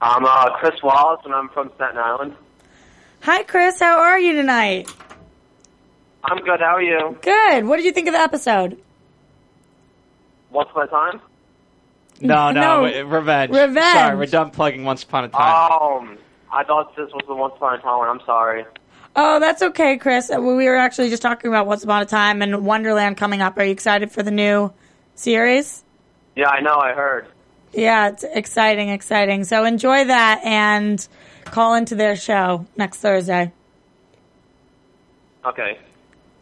[0.00, 2.34] I'm uh, Chris Wallace, and I'm from Staten Island.
[3.20, 3.80] Hi, Chris.
[3.80, 4.88] How are you tonight?
[6.24, 6.60] I'm good.
[6.60, 7.16] How are you?
[7.22, 7.66] Good.
[7.66, 8.80] What did you think of the episode?
[10.50, 11.20] Once upon a time?
[12.18, 12.82] No, no, No.
[12.84, 13.50] wait, revenge.
[13.52, 13.92] Revenge.
[13.92, 15.70] Sorry, we're done plugging Once Upon a Time.
[15.70, 16.16] Um,
[16.50, 18.08] I thought this was the Once Upon a Time one.
[18.08, 18.64] I'm sorry.
[19.14, 20.30] Oh, that's okay, Chris.
[20.34, 23.58] Uh, We were actually just talking about Once Upon a Time and Wonderland coming up.
[23.58, 24.72] Are you excited for the new
[25.14, 25.84] series?
[26.36, 26.78] Yeah, I know.
[26.78, 27.26] I heard.
[27.74, 29.44] Yeah, it's exciting, exciting.
[29.44, 31.06] So enjoy that and
[31.44, 33.52] call into their show next Thursday.
[35.44, 35.78] Okay.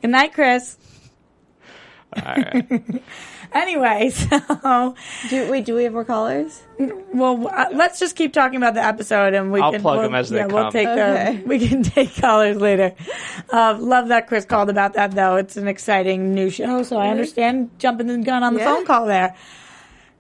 [0.04, 0.76] Good night, Chris.
[2.14, 3.02] All right.
[3.52, 4.96] Anyway, so
[5.30, 6.60] Do, wait, do we have more callers?
[7.14, 10.02] well, uh, let's just keep talking about the episode, and we I'll can plug we'll,
[10.08, 11.36] them as they yeah, we'll take Okay.
[11.36, 12.96] the we can take callers later.
[13.52, 15.36] Uh, love that Chris called about that though.
[15.36, 18.60] It's an exciting new show, so I understand jumping the gun on the.
[18.60, 18.74] Yeah.
[18.74, 19.36] phone call there.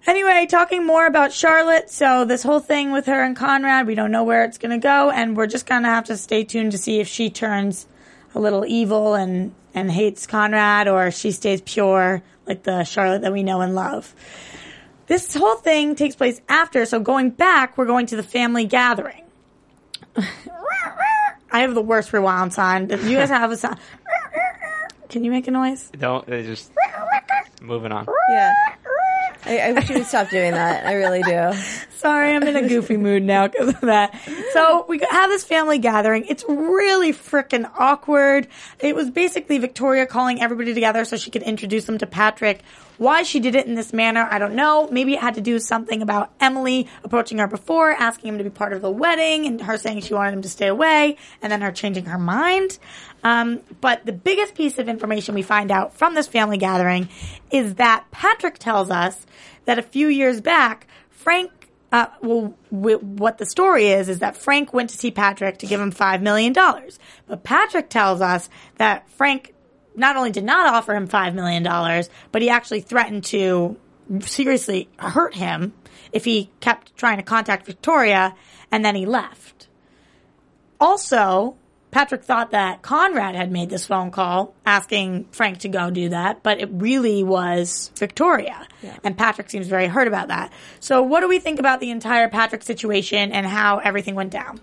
[0.06, 1.90] Anyway, talking more about Charlotte.
[1.90, 4.82] So this whole thing with her and Conrad, we don't know where it's going to
[4.82, 7.88] go, and we're just going to have to stay tuned to see if she turns
[8.34, 13.32] a little evil and and hates Conrad, or she stays pure like the Charlotte that
[13.32, 14.14] we know and love.
[15.06, 16.86] This whole thing takes place after.
[16.86, 19.22] So going back, we're going to the family gathering.
[20.16, 22.88] I have the worst rewound sound.
[22.88, 23.78] Do you guys have a sound?
[25.08, 25.90] Can you make a noise?
[25.98, 26.72] Don't they just
[27.60, 28.06] moving on.
[28.30, 28.52] Yeah.
[29.46, 30.86] I, I wish you would stop doing that.
[30.86, 31.52] I really do.
[31.96, 34.18] Sorry, I'm in a goofy mood now because of that.
[34.52, 36.26] So we have this family gathering.
[36.26, 38.48] It's really freaking awkward.
[38.80, 42.62] It was basically Victoria calling everybody together so she could introduce them to Patrick.
[42.96, 44.88] Why she did it in this manner, I don't know.
[44.90, 48.50] Maybe it had to do something about Emily approaching her before, asking him to be
[48.50, 51.60] part of the wedding, and her saying she wanted him to stay away, and then
[51.60, 52.78] her changing her mind.
[53.24, 57.08] Um, but the biggest piece of information we find out from this family gathering
[57.50, 59.26] is that Patrick tells us
[59.64, 61.50] that a few years back, Frank
[61.94, 65.66] uh, well, w- what the story is is that Frank went to see Patrick to
[65.66, 69.53] give him five million dollars, but Patrick tells us that Frank
[69.94, 73.76] not only did not offer him five million dollars, but he actually threatened to
[74.20, 75.72] seriously hurt him
[76.12, 78.34] if he kept trying to contact Victoria,
[78.70, 79.68] and then he left.
[80.80, 81.56] Also,
[81.90, 86.42] Patrick thought that Conrad had made this phone call asking Frank to go do that,
[86.42, 88.66] but it really was Victoria.
[89.04, 90.52] And Patrick seems very hurt about that.
[90.80, 94.60] So, what do we think about the entire Patrick situation and how everything went down?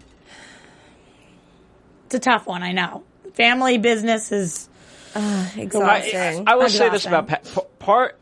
[2.05, 3.03] It's a tough one, I know.
[3.33, 4.67] Family business is
[5.15, 6.47] Exhausting.
[6.47, 8.17] I will say this about pa- p- part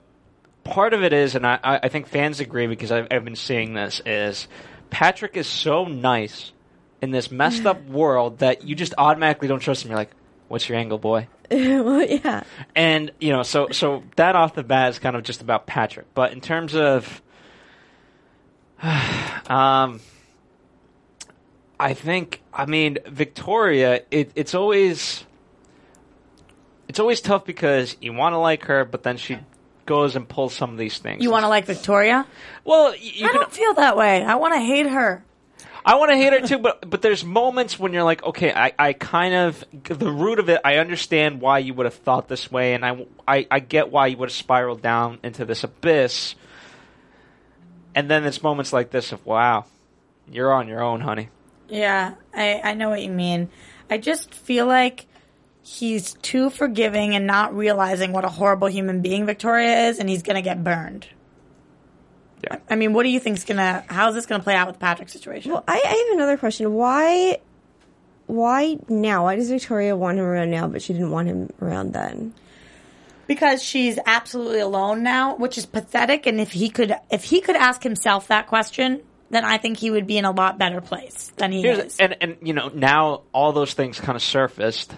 [0.64, 3.36] part of it is, and I, I I think fans agree because I've, I've been
[3.36, 4.48] seeing this is
[4.90, 6.52] Patrick is so nice
[7.02, 9.92] in this messed up world that you just automatically don't trust him.
[9.92, 10.12] You're like,
[10.48, 11.28] what's your angle, boy?
[11.52, 12.44] well, yeah.
[12.76, 16.08] And you know, so so that off the bat is kind of just about Patrick.
[16.14, 17.22] But in terms of,
[18.84, 20.00] um,
[21.80, 24.04] I think I mean Victoria.
[24.12, 25.26] It, it's always
[26.90, 29.38] it's always tough because you want to like her, but then she
[29.86, 31.24] goes and pulls some of these things.
[31.24, 32.26] you want to like Victoria?
[32.66, 34.24] Well, y- you I can, don't feel that way.
[34.24, 35.24] I want to hate her.
[35.86, 38.74] I want to hate her too, but but there's moments when you're like, okay, I,
[38.78, 40.60] I kind of the root of it.
[40.66, 44.08] I understand why you would have thought this way, and I, I I get why
[44.08, 46.36] you would have spiraled down into this abyss.
[47.96, 49.66] And then there's moments like this of wow,
[50.30, 51.30] you're on your own, honey.
[51.70, 53.50] Yeah, I, I know what you mean.
[53.90, 55.06] I just feel like
[55.64, 60.24] he's too forgiving and not realizing what a horrible human being Victoria is, and he's
[60.24, 61.08] gonna get burned.
[62.44, 62.58] Yeah.
[62.70, 63.84] I mean, what do you think's gonna?
[63.88, 65.52] How's this gonna play out with the Patrick situation?
[65.52, 66.74] Well, I, I have another question.
[66.74, 67.40] Why?
[68.28, 69.24] Why now?
[69.24, 72.34] Why does Victoria want him around now, but she didn't want him around then?
[73.30, 76.26] because she's absolutely alone now, which is pathetic.
[76.26, 79.92] And if he could, if he could ask himself that question, then I think he
[79.92, 81.98] would be in a lot better place than he Here's, is.
[82.00, 84.94] and and you know now all those things kind of surfaced.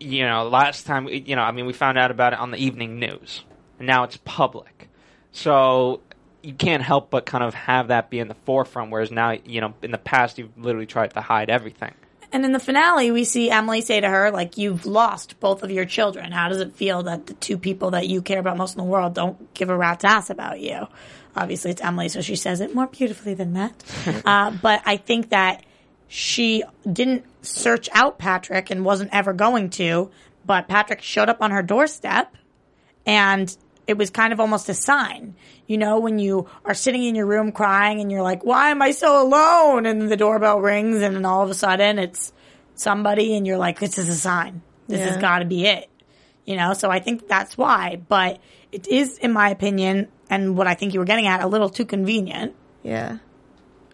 [0.00, 2.58] You know, last time you know, I mean, we found out about it on the
[2.58, 3.44] evening news,
[3.78, 4.88] and now it's public.
[5.32, 6.00] So
[6.42, 8.90] you can't help but kind of have that be in the forefront.
[8.90, 11.94] Whereas now, you know, in the past, you've literally tried to hide everything.
[12.30, 15.70] And in the finale, we see Emily say to her, like, you've lost both of
[15.70, 16.30] your children.
[16.30, 18.84] How does it feel that the two people that you care about most in the
[18.84, 20.86] world don't give a rat's ass about you?
[21.34, 23.72] Obviously, it's Emily, so she says it more beautifully than that.
[24.26, 25.64] uh, but I think that
[26.08, 30.10] she didn't search out Patrick and wasn't ever going to,
[30.44, 32.34] but Patrick showed up on her doorstep
[33.06, 33.54] and
[33.86, 35.34] it was kind of almost a sign.
[35.66, 38.82] You know, when you are sitting in your room crying and you're like, why am
[38.82, 39.86] I so alone?
[39.86, 42.32] And the doorbell rings and then all of a sudden it's
[42.74, 44.62] somebody and you're like, this is a sign.
[44.88, 45.90] This has got to be it.
[46.46, 48.00] You know, so I think that's why.
[48.08, 48.40] But
[48.72, 51.68] it is, in my opinion, and what I think you were getting at, a little
[51.68, 52.54] too convenient.
[52.82, 53.18] Yeah.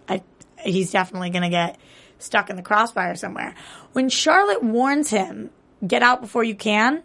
[0.09, 0.23] I,
[0.65, 1.79] he's definitely going to get
[2.19, 3.55] stuck in the crossfire somewhere.
[3.93, 5.51] When Charlotte warns him
[5.87, 7.03] get out before you can.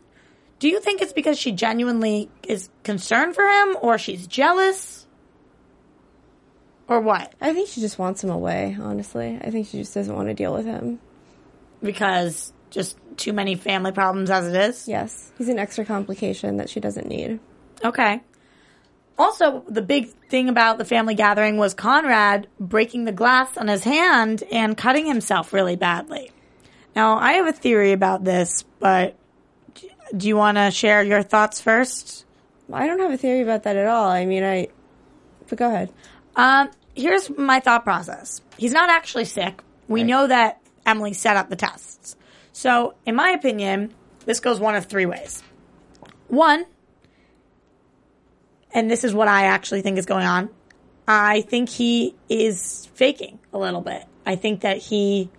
[0.59, 5.05] Do you think it's because she genuinely is concerned for him or she's jealous?
[6.87, 7.33] Or what?
[7.39, 9.39] I think she just wants him away, honestly.
[9.41, 10.99] I think she just doesn't want to deal with him.
[11.81, 14.87] Because just too many family problems as it is?
[14.87, 15.31] Yes.
[15.37, 17.39] He's an extra complication that she doesn't need.
[17.83, 18.21] Okay.
[19.19, 23.83] Also, the big thing about the family gathering was Conrad breaking the glass on his
[23.83, 26.31] hand and cutting himself really badly.
[26.95, 29.17] Now, I have a theory about this, but
[30.15, 32.25] do you want to share your thoughts first?
[32.71, 34.07] I don't have a theory about that at all.
[34.07, 34.69] I mean, I.
[35.49, 35.91] But go ahead.
[36.37, 38.41] Um, here's my thought process.
[38.57, 39.61] He's not actually sick.
[39.89, 42.15] We know that Emily set up the tests.
[42.53, 43.93] So, in my opinion,
[44.25, 45.43] this goes one of three ways.
[46.27, 46.65] One,
[48.73, 50.49] and this is what I actually think is going on.
[51.07, 54.03] I think he is faking a little bit.
[54.25, 55.29] I think that he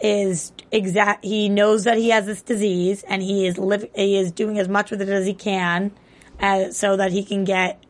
[0.00, 1.24] is exact.
[1.24, 3.90] He knows that he has this disease, and he is living.
[3.94, 5.92] He is doing as much with it as he can,
[6.38, 7.82] uh, so that he can get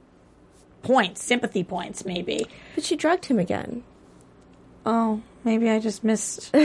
[0.83, 2.47] points, sympathy points, maybe.
[2.77, 3.83] But she drugged him again.
[4.85, 6.55] Oh, maybe I just missed.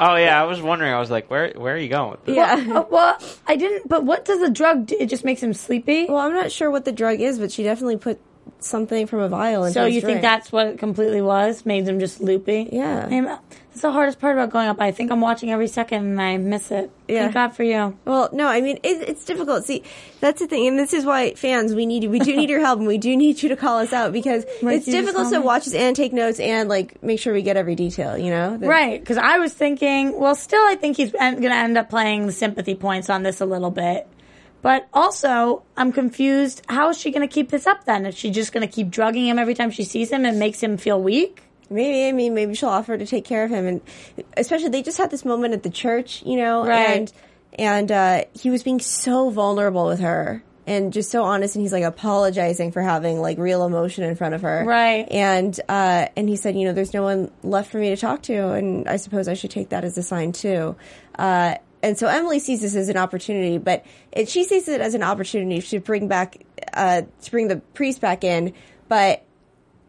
[0.00, 0.92] Oh yeah, I was wondering.
[0.92, 2.36] I was like, where where are you going with this?
[2.36, 3.88] Well, uh, well, I didn't.
[3.88, 4.96] But what does the drug do?
[5.00, 6.06] It just makes him sleepy.
[6.06, 8.20] Well, I'm not sure what the drug is, but she definitely put
[8.60, 11.64] something from a vial So you think that's what it completely was?
[11.66, 12.68] Made them just loopy?
[12.72, 13.08] Yeah.
[13.10, 13.38] I'm-
[13.70, 14.80] that's the hardest part about going up.
[14.80, 16.90] I think I'm watching every second and I miss it.
[17.06, 17.20] Yeah.
[17.22, 17.96] Thank God for you.
[18.04, 19.66] Well, no, I mean it, it's difficult.
[19.66, 19.84] See,
[20.18, 22.58] that's the thing, and this is why fans we need you we do need your
[22.58, 25.40] help, and we do need you to call us out because Like it's difficult to
[25.40, 28.18] watch this and take notes and like make sure we get every detail.
[28.18, 31.78] You know, Right, because I was thinking, well, still, I think he's going to end
[31.78, 34.08] up playing the sympathy points on this a little bit.
[34.60, 36.62] But also, I'm confused.
[36.68, 38.06] How is she going to keep this up then?
[38.06, 40.60] Is she just going to keep drugging him every time she sees him and makes
[40.62, 41.42] him feel weak?
[41.70, 43.80] Maybe I mean maybe she'll offer to take care of him, and
[44.38, 46.88] especially they just had this moment at the church, you know, Right.
[46.98, 47.12] and
[47.58, 51.72] and uh, he was being so vulnerable with her and just so honest, and he's
[51.72, 55.06] like apologizing for having like real emotion in front of her, Right.
[55.10, 58.22] And uh, and he said, you know, there's no one left for me to talk
[58.24, 60.74] to, and I suppose I should take that as a sign too.
[61.18, 64.94] Uh, and so Emily sees this as an opportunity, but it, she sees it as
[64.94, 68.52] an opportunity to bring back uh, to bring the priest back in,
[68.88, 69.24] but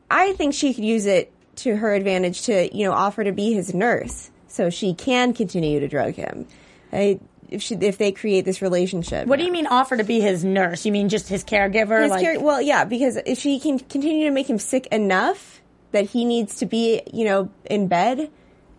[0.10, 3.54] I think she could use it to her advantage to, you know, offer to be
[3.54, 6.48] his nurse so she can continue to drug him.
[6.92, 7.20] I,
[7.50, 9.28] if she, if they create this relationship.
[9.28, 10.86] What do you mean offer to be his nurse?
[10.86, 12.02] You mean just his caregiver?
[12.02, 15.62] His like, care- well, yeah, because if she can continue to make him sick enough
[15.92, 18.30] that he needs to be, you know, in bed,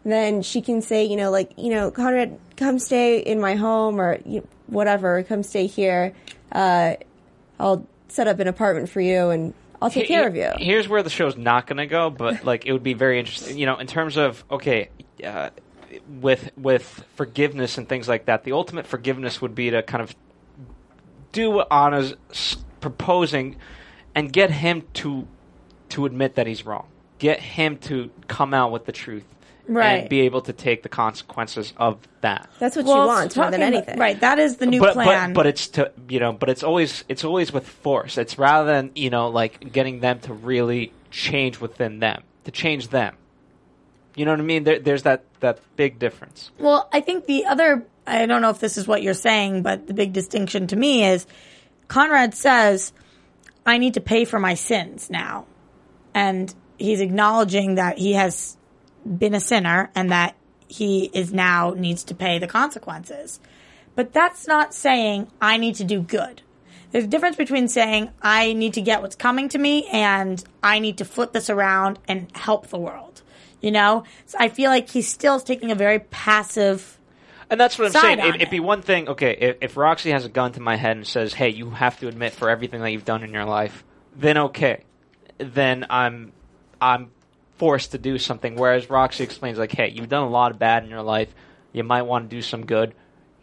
[0.05, 4.01] then she can say, you know, like, you know, Conrad, come stay in my home
[4.01, 6.15] or you whatever, come stay here.
[6.53, 6.95] Uh,
[7.59, 10.53] I'll set up an apartment for you and I'll take care of you.
[10.59, 13.59] Here's where the show's not going to go, but like it would be very interesting.
[13.59, 14.91] You know, in terms of okay,
[15.25, 15.51] uh,
[16.21, 20.15] with with forgiveness and things like that, the ultimate forgiveness would be to kind of
[21.33, 22.15] do what Anna's
[22.81, 23.57] proposing
[24.15, 25.27] and get him to
[25.91, 26.87] to admit that he's wrong.
[27.19, 29.25] Get him to come out with the truth.
[29.71, 30.01] Right.
[30.01, 32.51] And be able to take the consequences of that.
[32.59, 33.99] That's what Well, she wants more than talking- anything.
[33.99, 35.33] Right, that is the new but, plan.
[35.33, 38.18] But, but it's to you know, but it's always it's always with force.
[38.18, 42.89] It's rather than you know like getting them to really change within them, to change
[42.89, 43.14] them.
[44.16, 44.64] You know what I mean?
[44.64, 46.51] There, there's that that big difference.
[46.59, 49.87] Well, I think the other, I don't know if this is what you're saying, but
[49.87, 51.27] the big distinction to me is
[51.89, 52.93] Conrad says,
[53.64, 55.47] I need to pay for my sins now.
[56.12, 58.57] And he's acknowledging that he has
[59.05, 60.34] been a sinner and that
[60.68, 63.40] he is now needs to pay the consequences.
[63.94, 66.42] But that's not saying I need to do good.
[66.92, 70.78] There's a difference between saying I need to get what's coming to me and I
[70.78, 73.22] need to flip this around and help the world.
[73.61, 74.05] You know?
[74.26, 76.98] So I feel like he's still taking a very passive
[77.51, 78.18] And that's what I'm Side saying.
[78.20, 79.09] It, it'd be one thing.
[79.09, 81.98] Okay, if, if Roxy has a gun to my head and says, "Hey, you have
[82.01, 83.82] to admit for everything that you've done in your life,"
[84.14, 84.84] then okay,
[85.38, 86.32] then I'm
[86.80, 87.11] I'm
[87.61, 88.57] forced to do something.
[88.57, 91.33] Whereas Roxy explains, like, "Hey, you've done a lot of bad in your life.
[91.73, 92.95] You might want to do some good.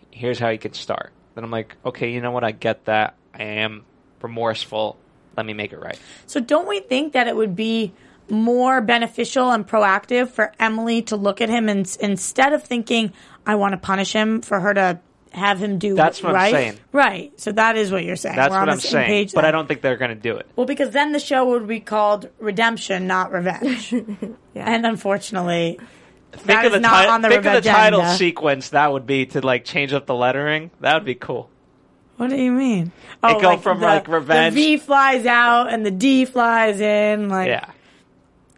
[0.10, 2.44] Here's how you can start." Then I'm like, "Okay, you know what?
[2.44, 3.14] I get that.
[3.34, 3.86] I am
[4.22, 4.98] remorseful.
[5.38, 7.94] Let me make it right." So don't we think that it would be
[8.30, 13.14] more beneficial and proactive for Emily to look at him and instead of thinking,
[13.46, 15.00] I want to punish him for her to
[15.38, 16.52] have him do That's what I'm right?
[16.52, 16.80] saying.
[16.92, 17.40] Right.
[17.40, 18.36] So that is what you're saying.
[18.36, 19.08] That's We're on what the I'm same saying.
[19.08, 19.48] page but then.
[19.50, 20.48] I don't think they're going to do it.
[20.56, 23.94] Well, because then the show would be called Redemption, not Revenge.
[24.56, 25.80] And unfortunately,
[26.32, 28.18] Think that of is the, not ti- on the think of the Revenge title agenda.
[28.18, 28.70] sequence.
[28.70, 30.72] That would be to like change up the lettering.
[30.82, 31.50] That would be cool.
[32.18, 32.92] What do you mean?
[33.24, 36.82] Oh, It go from, the, like, Revenge- The V flies out and the D flies
[36.82, 37.30] in.
[37.30, 37.70] Like, Yeah.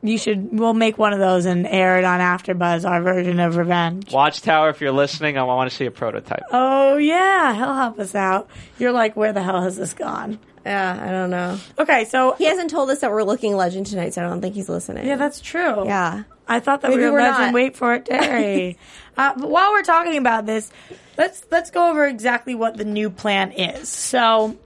[0.02, 0.58] You should.
[0.58, 4.12] We'll make one of those and air it on AfterBuzz, our version of Revenge.
[4.14, 6.44] Watchtower, if you're listening, I want to see a prototype.
[6.52, 8.50] Oh yeah, he'll help us out.
[8.78, 10.40] You're like, where the hell has this gone?
[10.66, 11.58] Yeah, I don't know.
[11.80, 14.56] Okay, so He hasn't told us that we're looking legend tonight, so I don't think
[14.56, 15.06] he's listening.
[15.08, 15.86] yeah, that's true.
[15.86, 16.24] yeah.
[16.48, 17.40] I thought that Maybe we were we're legend.
[17.48, 17.54] not.
[17.54, 18.78] Wait for it, Terry.
[19.18, 20.72] uh, but while we're talking about this,
[21.18, 23.88] let's let's go over exactly what the new plan is.
[23.90, 24.58] So,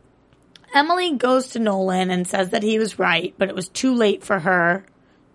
[0.74, 4.24] Emily goes to Nolan and says that he was right, but it was too late
[4.24, 4.86] for her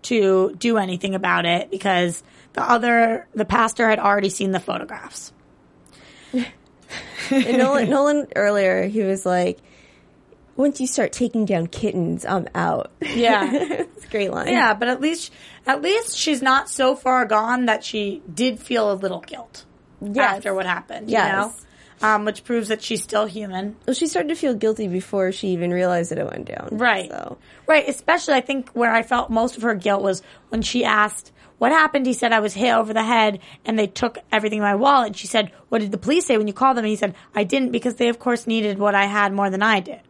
[0.03, 2.23] to do anything about it because
[2.53, 5.33] the other the pastor had already seen the photographs.
[7.31, 9.59] Nolan, Nolan earlier, he was like,
[10.55, 13.49] "Once you start taking down kittens, I'm out." Yeah.
[13.53, 14.47] it's a great line.
[14.47, 15.31] Yeah, but at least
[15.67, 19.65] at least she's not so far gone that she did feel a little guilt
[20.01, 20.37] Yes.
[20.37, 21.09] after what happened.
[21.09, 21.27] Yes.
[21.27, 21.53] You know?
[22.01, 23.75] Um, which proves that she's still human.
[23.85, 26.69] Well, she started to feel guilty before she even realized that it went down.
[26.71, 27.09] Right.
[27.09, 27.37] So
[27.67, 27.87] Right.
[27.87, 31.71] Especially, I think where I felt most of her guilt was when she asked, What
[31.71, 32.05] happened?
[32.05, 35.15] He said, I was hit over the head and they took everything in my wallet.
[35.15, 36.85] She said, What did the police say when you called them?
[36.85, 39.61] And he said, I didn't because they, of course, needed what I had more than
[39.61, 40.01] I did.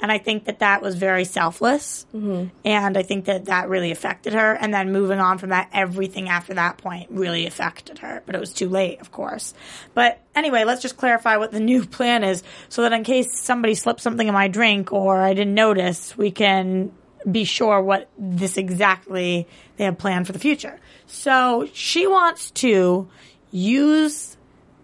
[0.00, 2.06] And I think that that was very selfless.
[2.14, 2.48] Mm-hmm.
[2.64, 4.54] And I think that that really affected her.
[4.54, 8.22] And then moving on from that, everything after that point really affected her.
[8.26, 9.54] But it was too late, of course.
[9.94, 13.74] But anyway, let's just clarify what the new plan is so that in case somebody
[13.74, 16.92] slipped something in my drink or I didn't notice, we can
[17.30, 19.46] be sure what this exactly
[19.76, 20.78] they have planned for the future.
[21.06, 23.08] So she wants to
[23.50, 24.36] use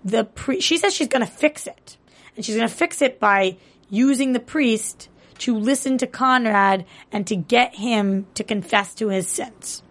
[0.05, 1.97] the pre, she says she's going to fix it.
[2.37, 3.57] And she's going to fix it by
[3.89, 5.09] using the priest
[5.39, 9.83] to listen to Conrad and to get him to confess to his sins.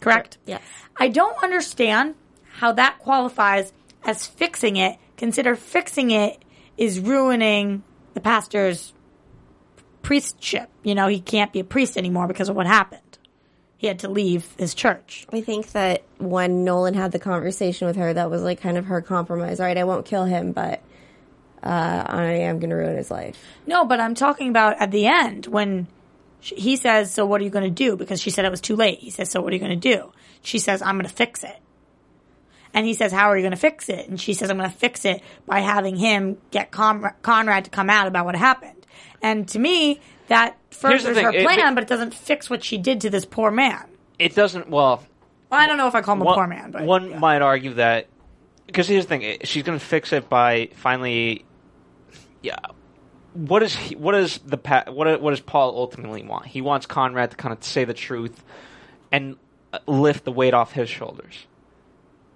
[0.00, 0.38] Correct?
[0.46, 0.62] Yes.
[0.96, 2.14] I don't understand
[2.52, 3.72] how that qualifies
[4.04, 4.98] as fixing it.
[5.16, 6.42] Consider fixing it
[6.76, 7.82] is ruining
[8.14, 8.92] the pastor's
[10.02, 10.66] priestship.
[10.82, 13.02] You know, he can't be a priest anymore because of what happened.
[13.76, 15.26] He had to leave his church.
[15.32, 18.86] I think that when Nolan had the conversation with her, that was like kind of
[18.86, 19.60] her compromise.
[19.60, 20.82] All right, I won't kill him, but
[21.62, 23.38] uh, I am going to ruin his life.
[23.66, 25.86] No, but I'm talking about at the end when
[26.40, 28.60] she, he says, "So what are you going to do?" Because she said it was
[28.60, 28.98] too late.
[29.00, 31.44] He says, "So what are you going to do?" She says, "I'm going to fix
[31.44, 31.56] it."
[32.72, 34.70] And he says, "How are you going to fix it?" And she says, "I'm going
[34.70, 38.86] to fix it by having him get Con- Conrad to come out about what happened."
[39.22, 42.48] And to me, that Here's the furthers her it- plan, it- but it doesn't fix
[42.48, 43.84] what she did to this poor man.
[44.18, 44.68] It doesn't.
[44.70, 45.02] Well,
[45.50, 47.18] Well, I don't know if I call him a poor man, but one yeah.
[47.18, 48.06] might argue that
[48.66, 51.44] because here's the thing: she's going to fix it by finally.
[52.42, 52.58] Yeah.
[53.34, 54.56] What is he, what is the
[54.88, 56.46] what what does Paul ultimately want?
[56.46, 58.42] He wants Conrad to kind of say the truth
[59.12, 59.36] and
[59.72, 61.46] uh, lift the weight off his shoulders.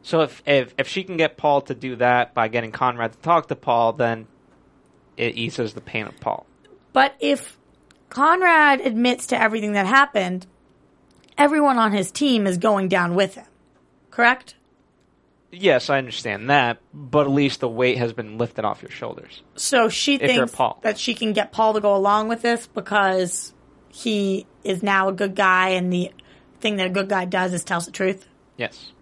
[0.02, 3.18] So if if if she can get Paul to do that by getting Conrad to
[3.18, 4.28] talk to Paul, then
[5.16, 6.46] it eases the pain of Paul.
[6.92, 7.58] But if
[8.08, 10.46] Conrad admits to everything that happened,
[11.36, 13.46] everyone on his team is going down with him.
[14.10, 14.54] Correct?
[15.56, 19.42] Yes, I understand that, but at least the weight has been lifted off your shoulders.
[19.56, 20.52] So she thinks
[20.82, 23.52] that she can get Paul to go along with this because
[23.88, 26.10] he is now a good guy and the
[26.60, 28.26] thing that a good guy does is tells the truth.
[28.56, 28.92] Yes.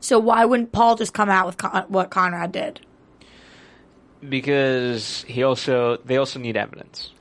[0.00, 2.80] So why wouldn't Paul just come out with Con- what Conrad did?
[4.28, 7.12] Because he also they also need evidence.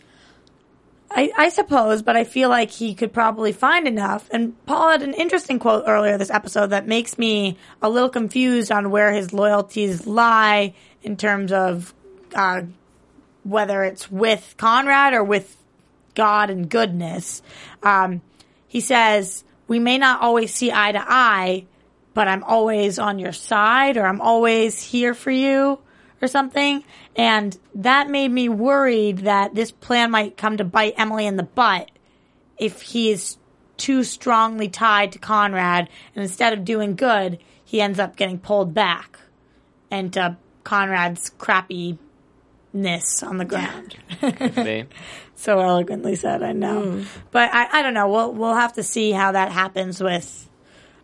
[1.14, 4.30] I, I suppose, but I feel like he could probably find enough.
[4.32, 8.72] And Paul had an interesting quote earlier this episode that makes me a little confused
[8.72, 11.94] on where his loyalties lie in terms of
[12.34, 12.62] uh,
[13.44, 15.58] whether it's with Conrad or with
[16.16, 17.42] God and goodness.
[17.84, 18.22] Um,
[18.68, 21.66] he says, We may not always see eye to eye,
[22.14, 25.80] but I'm always on your side or I'm always here for you
[26.22, 26.84] or something.
[27.16, 31.44] And that made me worried that this plan might come to bite Emily in the
[31.44, 31.90] butt
[32.62, 33.38] if he is
[33.78, 38.74] too strongly tied to Conrad and instead of doing good, he ends up getting pulled
[38.74, 39.20] back
[39.90, 41.98] into Conrad's crappiness
[43.28, 43.96] on the ground.
[44.22, 44.88] Could
[45.36, 47.04] so eloquently said, I know.
[47.32, 48.08] But I, I don't know.
[48.08, 50.48] We'll we'll have to see how that happens with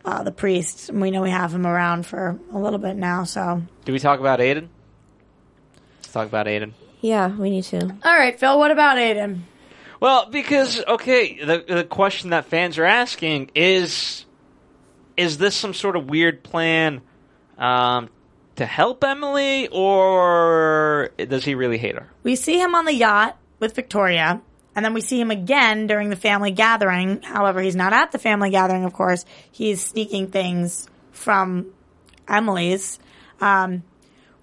[0.05, 0.91] uh, the priest.
[0.93, 4.19] We know we have him around for a little bit now, so Do we talk
[4.19, 4.67] about Aiden?
[6.07, 6.71] Let's talk about Aiden.
[7.01, 7.81] Yeah, we need to.
[7.81, 9.41] All right, Phil, what about Aiden?
[9.99, 14.25] Well, because okay, the the question that fans are asking is
[15.17, 17.01] is this some sort of weird plan
[17.57, 18.07] um,
[18.55, 22.07] to help Emily or does he really hate her?
[22.23, 24.41] We see him on the yacht with Victoria,
[24.77, 27.21] and then we see him again during the family gathering.
[27.21, 29.25] However, he's not at the family gathering, of course.
[29.51, 31.73] He's sneaking things from
[32.29, 32.97] Emily's.
[33.41, 33.83] Um,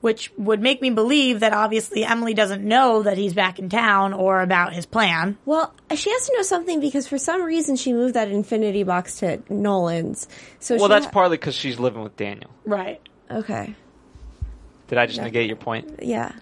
[0.05, 4.13] which would make me believe that obviously Emily doesn't know that he's back in town
[4.13, 5.39] or about his plan.
[5.47, 9.21] Well, she has to know something because for some reason she moved that infinity box
[9.21, 10.29] to Nolan's.
[10.61, 12.51] So Well, she that's ha- partly because she's living with Daniel.
[12.67, 13.01] Right.
[13.31, 13.75] okay.
[14.89, 16.01] Did I just negate your point?
[16.03, 16.33] Yeah.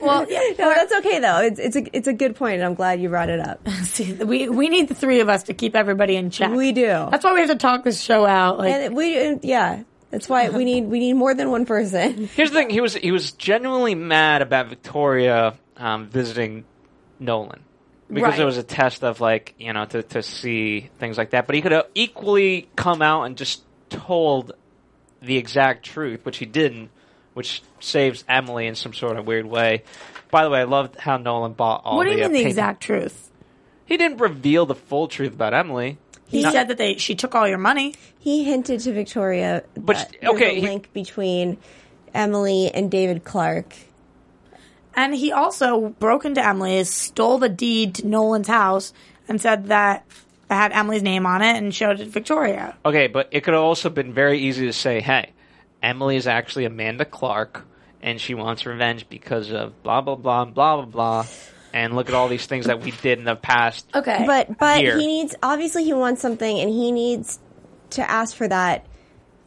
[0.00, 1.40] Well, yeah, No, that's okay though.
[1.40, 3.68] It's it's a it's a good point, and I'm glad you brought it up.
[3.82, 6.52] see, we we need the three of us to keep everybody in check.
[6.52, 6.86] We do.
[6.86, 8.58] That's why we have to talk this show out.
[8.58, 12.26] Like, And we yeah, that's why we need we need more than one person.
[12.34, 16.64] Here's the thing: he was he was genuinely mad about Victoria um, visiting
[17.18, 17.60] Nolan
[18.08, 18.40] because Right.
[18.40, 21.46] it was a test of like you know to to see things like that.
[21.46, 24.52] But he could have equally come out and just told
[25.22, 26.90] the exact truth, which he didn't,
[27.34, 29.84] which saves Emily in some sort of weird way.
[30.30, 32.46] By the way, I loved how Nolan bought all what do the you mean the
[32.48, 33.30] exact truth?
[33.84, 35.98] He didn't reveal the full truth about Emily.
[36.30, 37.94] He said that they she took all your money.
[38.18, 41.58] He hinted to Victoria But that sh- there's okay, a he- link between
[42.14, 43.74] Emily and David Clarke.
[44.94, 48.92] And he also broke into Emily's, stole the deed to Nolan's house,
[49.28, 50.04] and said that
[50.50, 52.76] it had Emily's name on it and showed it to Victoria.
[52.84, 55.30] Okay, but it could have also been very easy to say, hey,
[55.82, 57.64] Emily is actually Amanda Clarke,
[58.02, 61.26] and she wants revenge because of blah, blah, blah, blah, blah, blah.
[61.72, 63.86] And look at all these things that we did in the past.
[63.94, 64.24] Okay.
[64.26, 64.98] But but Here.
[64.98, 67.38] he needs obviously he wants something, and he needs
[67.90, 68.86] to ask for that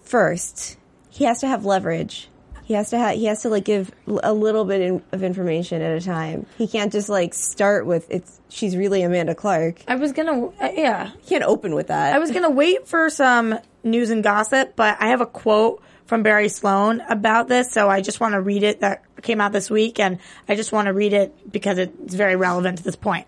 [0.02, 0.78] first.
[1.10, 2.30] He has to have leverage.
[2.64, 3.16] He has to have.
[3.16, 6.46] He has to like give a little bit in, of information at a time.
[6.58, 8.40] He can't just like start with it's.
[8.50, 9.84] She's really Amanda Clarke.
[9.88, 11.12] I was gonna, uh, yeah.
[11.22, 12.16] He can't open with that.
[12.16, 15.84] I was gonna wait for some news and gossip, but I have a quote
[16.14, 19.52] from Barry Sloan about this, so I just want to read it that came out
[19.52, 22.96] this week, and I just want to read it because it's very relevant to this
[22.96, 23.26] point.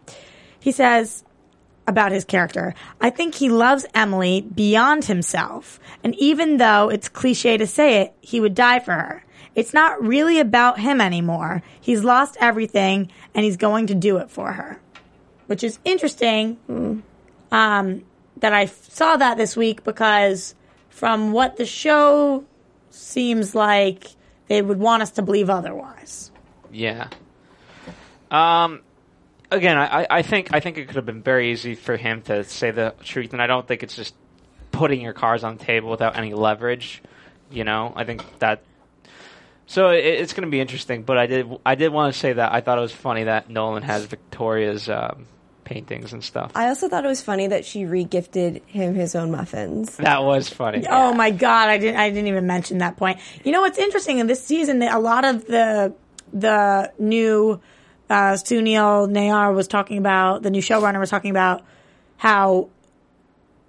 [0.60, 1.24] He says
[1.88, 7.58] about his character, I think he loves Emily beyond himself, and even though it's cliche
[7.58, 9.26] to say it, he would die for her.
[9.56, 11.64] It's not really about him anymore.
[11.82, 14.80] He's lost everything, and he's going to do it for her.
[15.48, 17.02] Which is interesting
[17.52, 18.04] um,
[18.38, 20.54] that I saw that this week because
[20.92, 22.46] from what the show
[22.96, 24.08] seems like,
[24.48, 26.32] they would want us to believe otherwise.
[26.72, 27.08] Yeah.
[28.32, 28.82] Um.
[29.52, 32.44] Again, I, I- think I think it could have been very easy for him to
[32.44, 34.16] say the truth, and I don't think it's just
[34.72, 37.02] putting your cards on the table without any leverage.
[37.52, 38.64] You know, I think that.
[39.68, 42.34] So it, it's going to be interesting, but I did I did want to say
[42.34, 45.28] that I thought it was funny that Nolan has Victoria's um,
[45.66, 46.52] paintings and stuff.
[46.56, 49.98] I also thought it was funny that she regifted him his own muffins.
[49.98, 50.86] That was funny.
[50.90, 53.20] Oh my god, I didn't I didn't even mention that point.
[53.44, 55.94] You know what's interesting in this season a lot of the
[56.32, 57.60] the new
[58.10, 61.64] uh Sunil Nayar was talking about, the new showrunner was talking about
[62.18, 62.70] how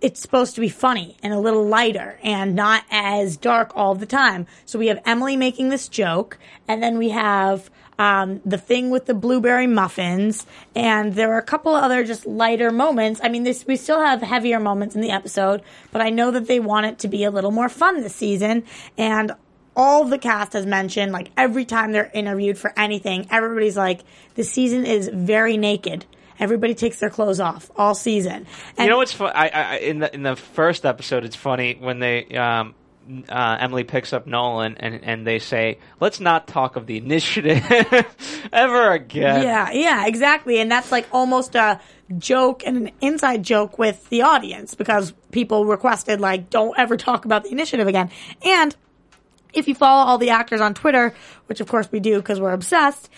[0.00, 4.06] it's supposed to be funny and a little lighter and not as dark all the
[4.06, 4.46] time.
[4.66, 6.38] So we have Emily making this joke,
[6.68, 11.42] and then we have um, the thing with the blueberry muffins, and there are a
[11.42, 13.20] couple other just lighter moments.
[13.22, 16.46] I mean, this we still have heavier moments in the episode, but I know that
[16.46, 18.64] they want it to be a little more fun this season,
[18.98, 19.32] and
[19.74, 24.00] all the cast has mentioned like every time they're interviewed for anything, everybody's like,
[24.34, 26.04] "The season is very naked."
[26.38, 28.46] Everybody takes their clothes off all season.
[28.76, 29.32] And you know what's fun?
[29.34, 32.74] I, I in the in the first episode, it's funny when they um,
[33.28, 37.64] uh, Emily picks up Nolan and and they say, "Let's not talk of the initiative
[38.52, 40.58] ever again." Yeah, yeah, exactly.
[40.58, 41.80] And that's like almost a
[42.18, 47.24] joke and an inside joke with the audience because people requested like don't ever talk
[47.24, 48.10] about the initiative again.
[48.44, 48.74] And
[49.52, 51.14] if you follow all the actors on Twitter,
[51.46, 53.08] which of course we do because we're obsessed,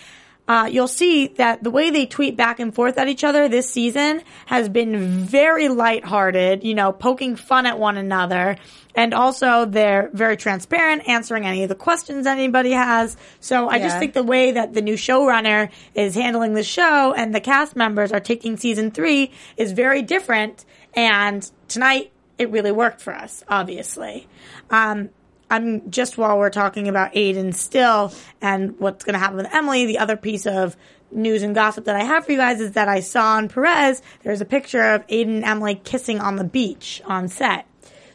[0.49, 3.69] uh, you'll see that the way they tweet back and forth at each other this
[3.69, 8.57] season has been very lighthearted, you know, poking fun at one another.
[8.95, 13.15] And also they're very transparent, answering any of the questions anybody has.
[13.39, 17.33] So I just think the way that the new showrunner is handling the show and
[17.33, 20.65] the cast members are taking season three is very different.
[20.95, 24.27] And tonight it really worked for us, obviously.
[24.71, 25.11] Um,
[25.49, 29.85] I'm just while we're talking about Aiden still and what's going to happen with Emily,
[29.85, 30.77] the other piece of
[31.11, 34.01] news and gossip that I have for you guys is that I saw on Perez,
[34.23, 37.65] there's a picture of Aiden and Emily kissing on the beach on set.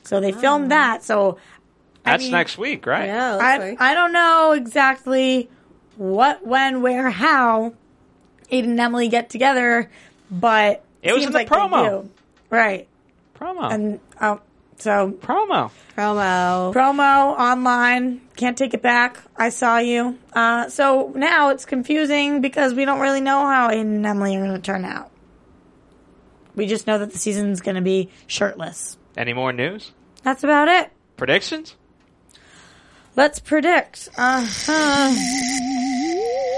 [0.04, 0.68] So they filmed oh.
[0.68, 1.02] that.
[1.02, 1.38] So
[2.04, 3.06] That's mean- next week, right?
[3.06, 5.48] Yeah, I, I don't know exactly
[5.96, 7.74] what, when, where, how
[8.52, 9.90] Aiden and Emily get together,
[10.30, 12.08] but It was seems in the like promo.
[12.50, 12.86] Right.
[13.34, 13.72] Promo.
[13.72, 14.40] And, oh,
[14.78, 15.70] so promo.
[15.96, 16.72] promo.
[16.72, 18.20] promo online.
[18.36, 19.18] Can't take it back.
[19.36, 20.18] I saw you.
[20.32, 24.44] Uh, so now it's confusing because we don't really know how Aiden and Emily are
[24.44, 25.10] going to turn out.
[26.54, 28.96] We just know that the season's going to be shirtless.
[29.16, 29.92] Any more news?
[30.22, 30.90] That's about it.
[31.16, 31.76] Predictions?
[33.16, 34.08] Let's predict.
[34.16, 35.14] Uh-huh.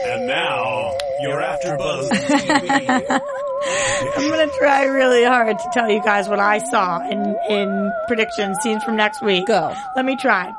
[0.06, 0.96] And now,
[1.28, 3.20] your AfterBuzz
[4.16, 8.58] I'm gonna try really hard to tell you guys what I saw in in predictions,
[8.62, 9.46] scenes from next week.
[9.46, 9.74] Go.
[9.96, 10.52] Let me try.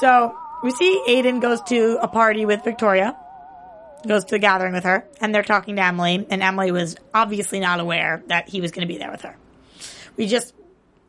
[0.00, 3.16] So we see Aiden goes to a party with Victoria,
[4.06, 7.60] goes to the gathering with her, and they're talking to Emily, and Emily was obviously
[7.60, 9.36] not aware that he was going to be there with her.
[10.16, 10.54] We just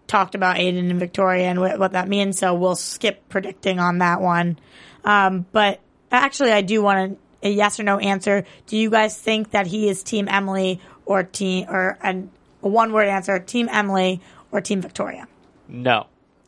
[0.08, 4.00] talked about Aiden and Victoria and what, what that means, so we'll skip predicting on
[4.00, 4.60] that one.
[5.04, 5.80] Um, but
[6.12, 8.46] actually, I do want a, a yes or no answer.
[8.68, 12.32] Do you guys think that he is Team Emily or team or an,
[12.62, 13.38] a one word answer?
[13.40, 14.22] Team Emily
[14.52, 15.28] or Team Victoria?
[15.68, 16.08] No.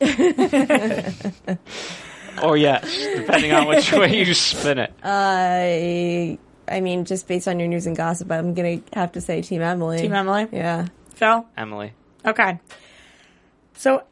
[2.42, 2.84] or yes,
[3.16, 4.92] depending on which way you spin it.
[5.02, 6.38] Uh, I,
[6.68, 9.62] I mean, just based on your news and gossip, I'm gonna have to say Team
[9.62, 9.98] Emily.
[9.98, 10.48] Team Emily.
[10.52, 10.88] Yeah.
[11.14, 11.46] Phil.
[11.56, 11.92] Emily.
[12.26, 12.60] Okay.
[13.74, 14.02] So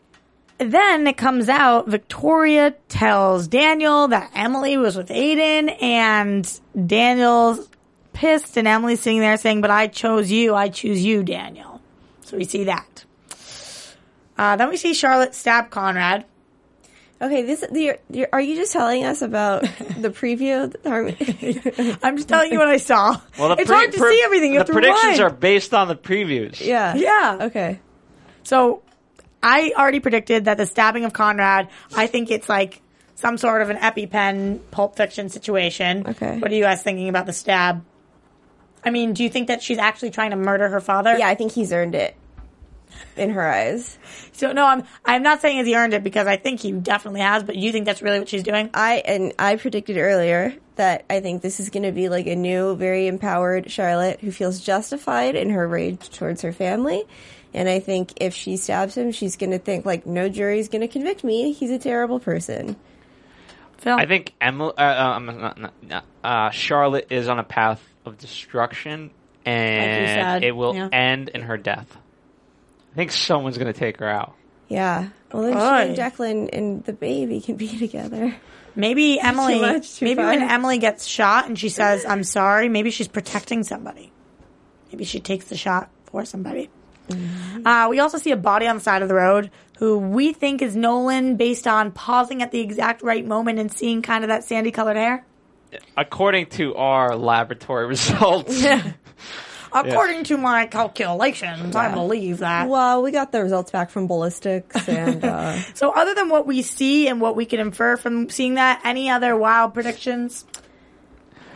[0.58, 7.68] then it comes out, Victoria tells Daniel that Emily was with Aiden and Daniel's
[8.12, 10.54] pissed and Emily's sitting there saying, but I chose you.
[10.54, 11.80] I choose you, Daniel.
[12.22, 13.04] So we see that.
[14.38, 16.24] Uh, then we see Charlotte stab Conrad.
[17.22, 19.62] Okay, this you're, you're, are you just telling us about
[19.98, 20.74] the preview?
[22.02, 23.20] I'm just telling you what I saw.
[23.38, 24.52] Well, the it's pre- hard to pre- see everything.
[24.52, 25.20] You The have to predictions rewind.
[25.20, 26.60] are based on the previews.
[26.64, 26.94] yeah.
[26.96, 27.38] Yeah.
[27.42, 27.80] Okay.
[28.42, 28.82] So
[29.44, 32.80] I already predicted that the stabbing of Conrad, I think it's like
[33.14, 36.06] some sort of an EpiPen Pulp Fiction situation.
[36.06, 36.38] Okay.
[36.38, 37.84] What are you guys thinking about the stab?
[38.82, 41.16] I mean, do you think that she's actually trying to murder her father?
[41.18, 42.16] Yeah, I think he's earned it
[43.16, 43.98] in her eyes.
[44.32, 47.42] So no, I'm I'm not saying he earned it because I think he definitely has,
[47.42, 48.70] but you think that's really what she's doing?
[48.72, 52.34] I and I predicted earlier that I think this is going to be like a
[52.34, 57.04] new, very empowered Charlotte who feels justified in her rage towards her family.
[57.54, 60.80] And I think if she stabs him, she's going to think like, no jury's going
[60.80, 61.52] to convict me.
[61.52, 62.76] He's a terrible person.
[63.78, 63.96] Phil?
[63.96, 67.82] I think Emily, uh, uh, um, not, not, not, uh, Charlotte is on a path
[68.04, 69.10] of destruction,
[69.44, 70.88] and said, it will yeah.
[70.90, 71.96] end in her death.
[72.92, 74.34] I think someone's going to take her out.
[74.68, 75.08] Yeah.
[75.32, 75.58] Well, then Oy.
[75.58, 78.34] she and Declan and the baby can be together.
[78.74, 79.60] maybe Emily.
[79.60, 80.30] much, too maybe far.
[80.30, 84.12] when Emily gets shot and she says, "I'm sorry," maybe she's protecting somebody.
[84.90, 86.70] Maybe she takes the shot for somebody.
[87.64, 90.62] Uh, we also see a body on the side of the road who we think
[90.62, 94.44] is Nolan based on pausing at the exact right moment and seeing kind of that
[94.44, 95.24] sandy colored hair.
[95.96, 98.64] According to our laboratory results,
[99.74, 102.68] According to my calculations, I believe that.
[102.68, 106.62] Well, we got the results back from ballistics and, uh, So, other than what we
[106.62, 110.44] see and what we can infer from seeing that, any other wild predictions?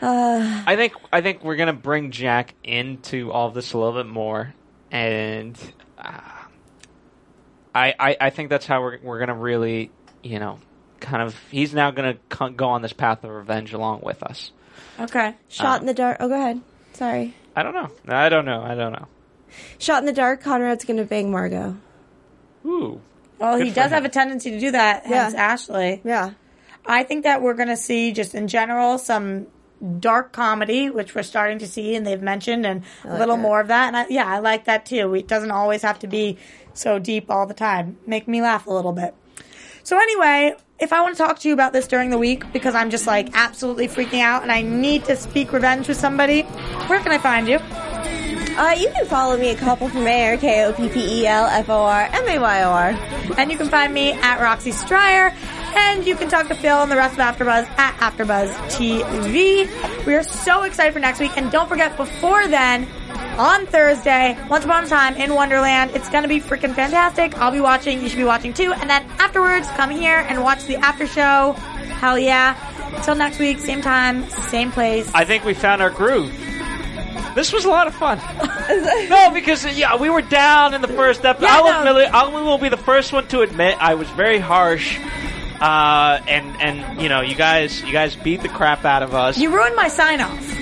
[0.02, 4.10] I think I think we're gonna bring Jack into all of this a little bit
[4.10, 4.52] more,
[4.90, 5.58] and
[5.98, 6.20] uh,
[7.74, 9.90] I, I I think that's how we're we're gonna really,
[10.22, 10.58] you know,
[11.00, 11.36] kind of.
[11.50, 14.50] He's now gonna co- go on this path of revenge along with us.
[15.00, 15.34] Okay.
[15.48, 16.16] shot in the dark.
[16.20, 16.60] Oh, go ahead.
[16.94, 17.34] Sorry.
[17.54, 17.90] I don't know.
[18.08, 18.62] I don't know.
[18.62, 19.06] I don't know.
[19.78, 20.42] Shot in the dark.
[20.42, 21.76] Conrad's going to bang Margaux.
[22.66, 23.00] Ooh.
[23.38, 23.90] Well, he does him.
[23.92, 25.40] have a tendency to do that, hence Yeah.
[25.40, 26.00] Ashley.
[26.04, 26.32] Yeah.
[26.84, 29.46] I think that we're going to see, just in general, some
[30.00, 33.42] dark comedy, which we're starting to see and they've mentioned, and a little that.
[33.42, 33.88] more of that.
[33.88, 35.14] And I, yeah, I like that too.
[35.14, 36.38] It doesn't always have to be
[36.74, 37.98] so deep all the time.
[38.06, 39.14] Make me laugh a little bit.
[39.82, 42.74] So anyway, if I want to talk to you about this during the week because
[42.74, 47.00] I'm just like absolutely freaking out and I need to speak revenge with somebody, where
[47.00, 47.58] can I find you?
[48.58, 51.46] Uh, you can follow me at Koppel for Mayor, K O P P E L
[51.46, 52.88] F O R M A Y O R.
[53.38, 55.32] And you can find me at Roxy Striar.
[55.76, 60.06] And you can talk to Phil and the rest of AfterBuzz at AfterBuzz TV.
[60.06, 61.32] We are so excited for next week.
[61.36, 62.86] And don't forget, before then,
[63.38, 67.38] on Thursday, Once Upon a Time in Wonderland, it's going to be freaking fantastic.
[67.38, 68.02] I'll be watching.
[68.02, 68.72] You should be watching too.
[68.72, 71.52] And then afterwards, come here and watch the after show.
[71.52, 72.56] Hell yeah.
[72.96, 75.10] Until next week, same time, same place.
[75.14, 76.32] I think we found our groove.
[77.34, 78.18] This was a lot of fun.
[79.08, 81.46] no, because yeah, we were down in the first episode.
[81.46, 81.90] Yeah, I'll no.
[81.96, 84.98] admit, I will be the first one to admit I was very harsh.
[85.60, 89.38] Uh, and and you know, you guys, you guys beat the crap out of us.
[89.38, 90.54] You ruined my sign off.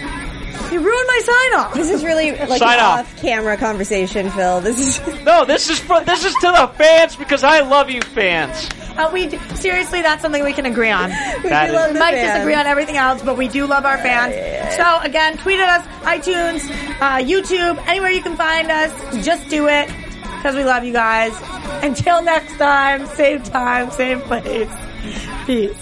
[0.72, 1.74] You ruined my sign off.
[1.74, 3.00] This is really like Sign an off.
[3.14, 4.60] off-camera conversation, Phil.
[4.62, 8.00] This is no, this is for this is to the fans because I love you,
[8.02, 8.68] fans.
[8.96, 11.10] Uh, we d- seriously, that's something we can agree on.
[11.44, 12.32] we That do love the might fans.
[12.32, 14.74] disagree on everything else, but we do love our fans.
[14.76, 16.68] So again, tweet at us, iTunes,
[17.00, 19.24] uh, YouTube, anywhere you can find us.
[19.24, 19.86] Just do it
[20.36, 21.32] because we love you guys.
[21.84, 24.70] Until next time, same time, same place.
[25.46, 25.76] Peace.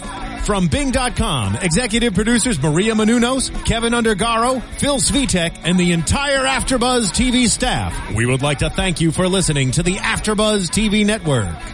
[0.44, 7.48] From Bing.com, executive producers Maria Menounos, Kevin Undergaro, Phil Svitek, and the entire Afterbuzz TV
[7.48, 8.12] staff.
[8.14, 11.73] We would like to thank you for listening to the Afterbuzz TV network.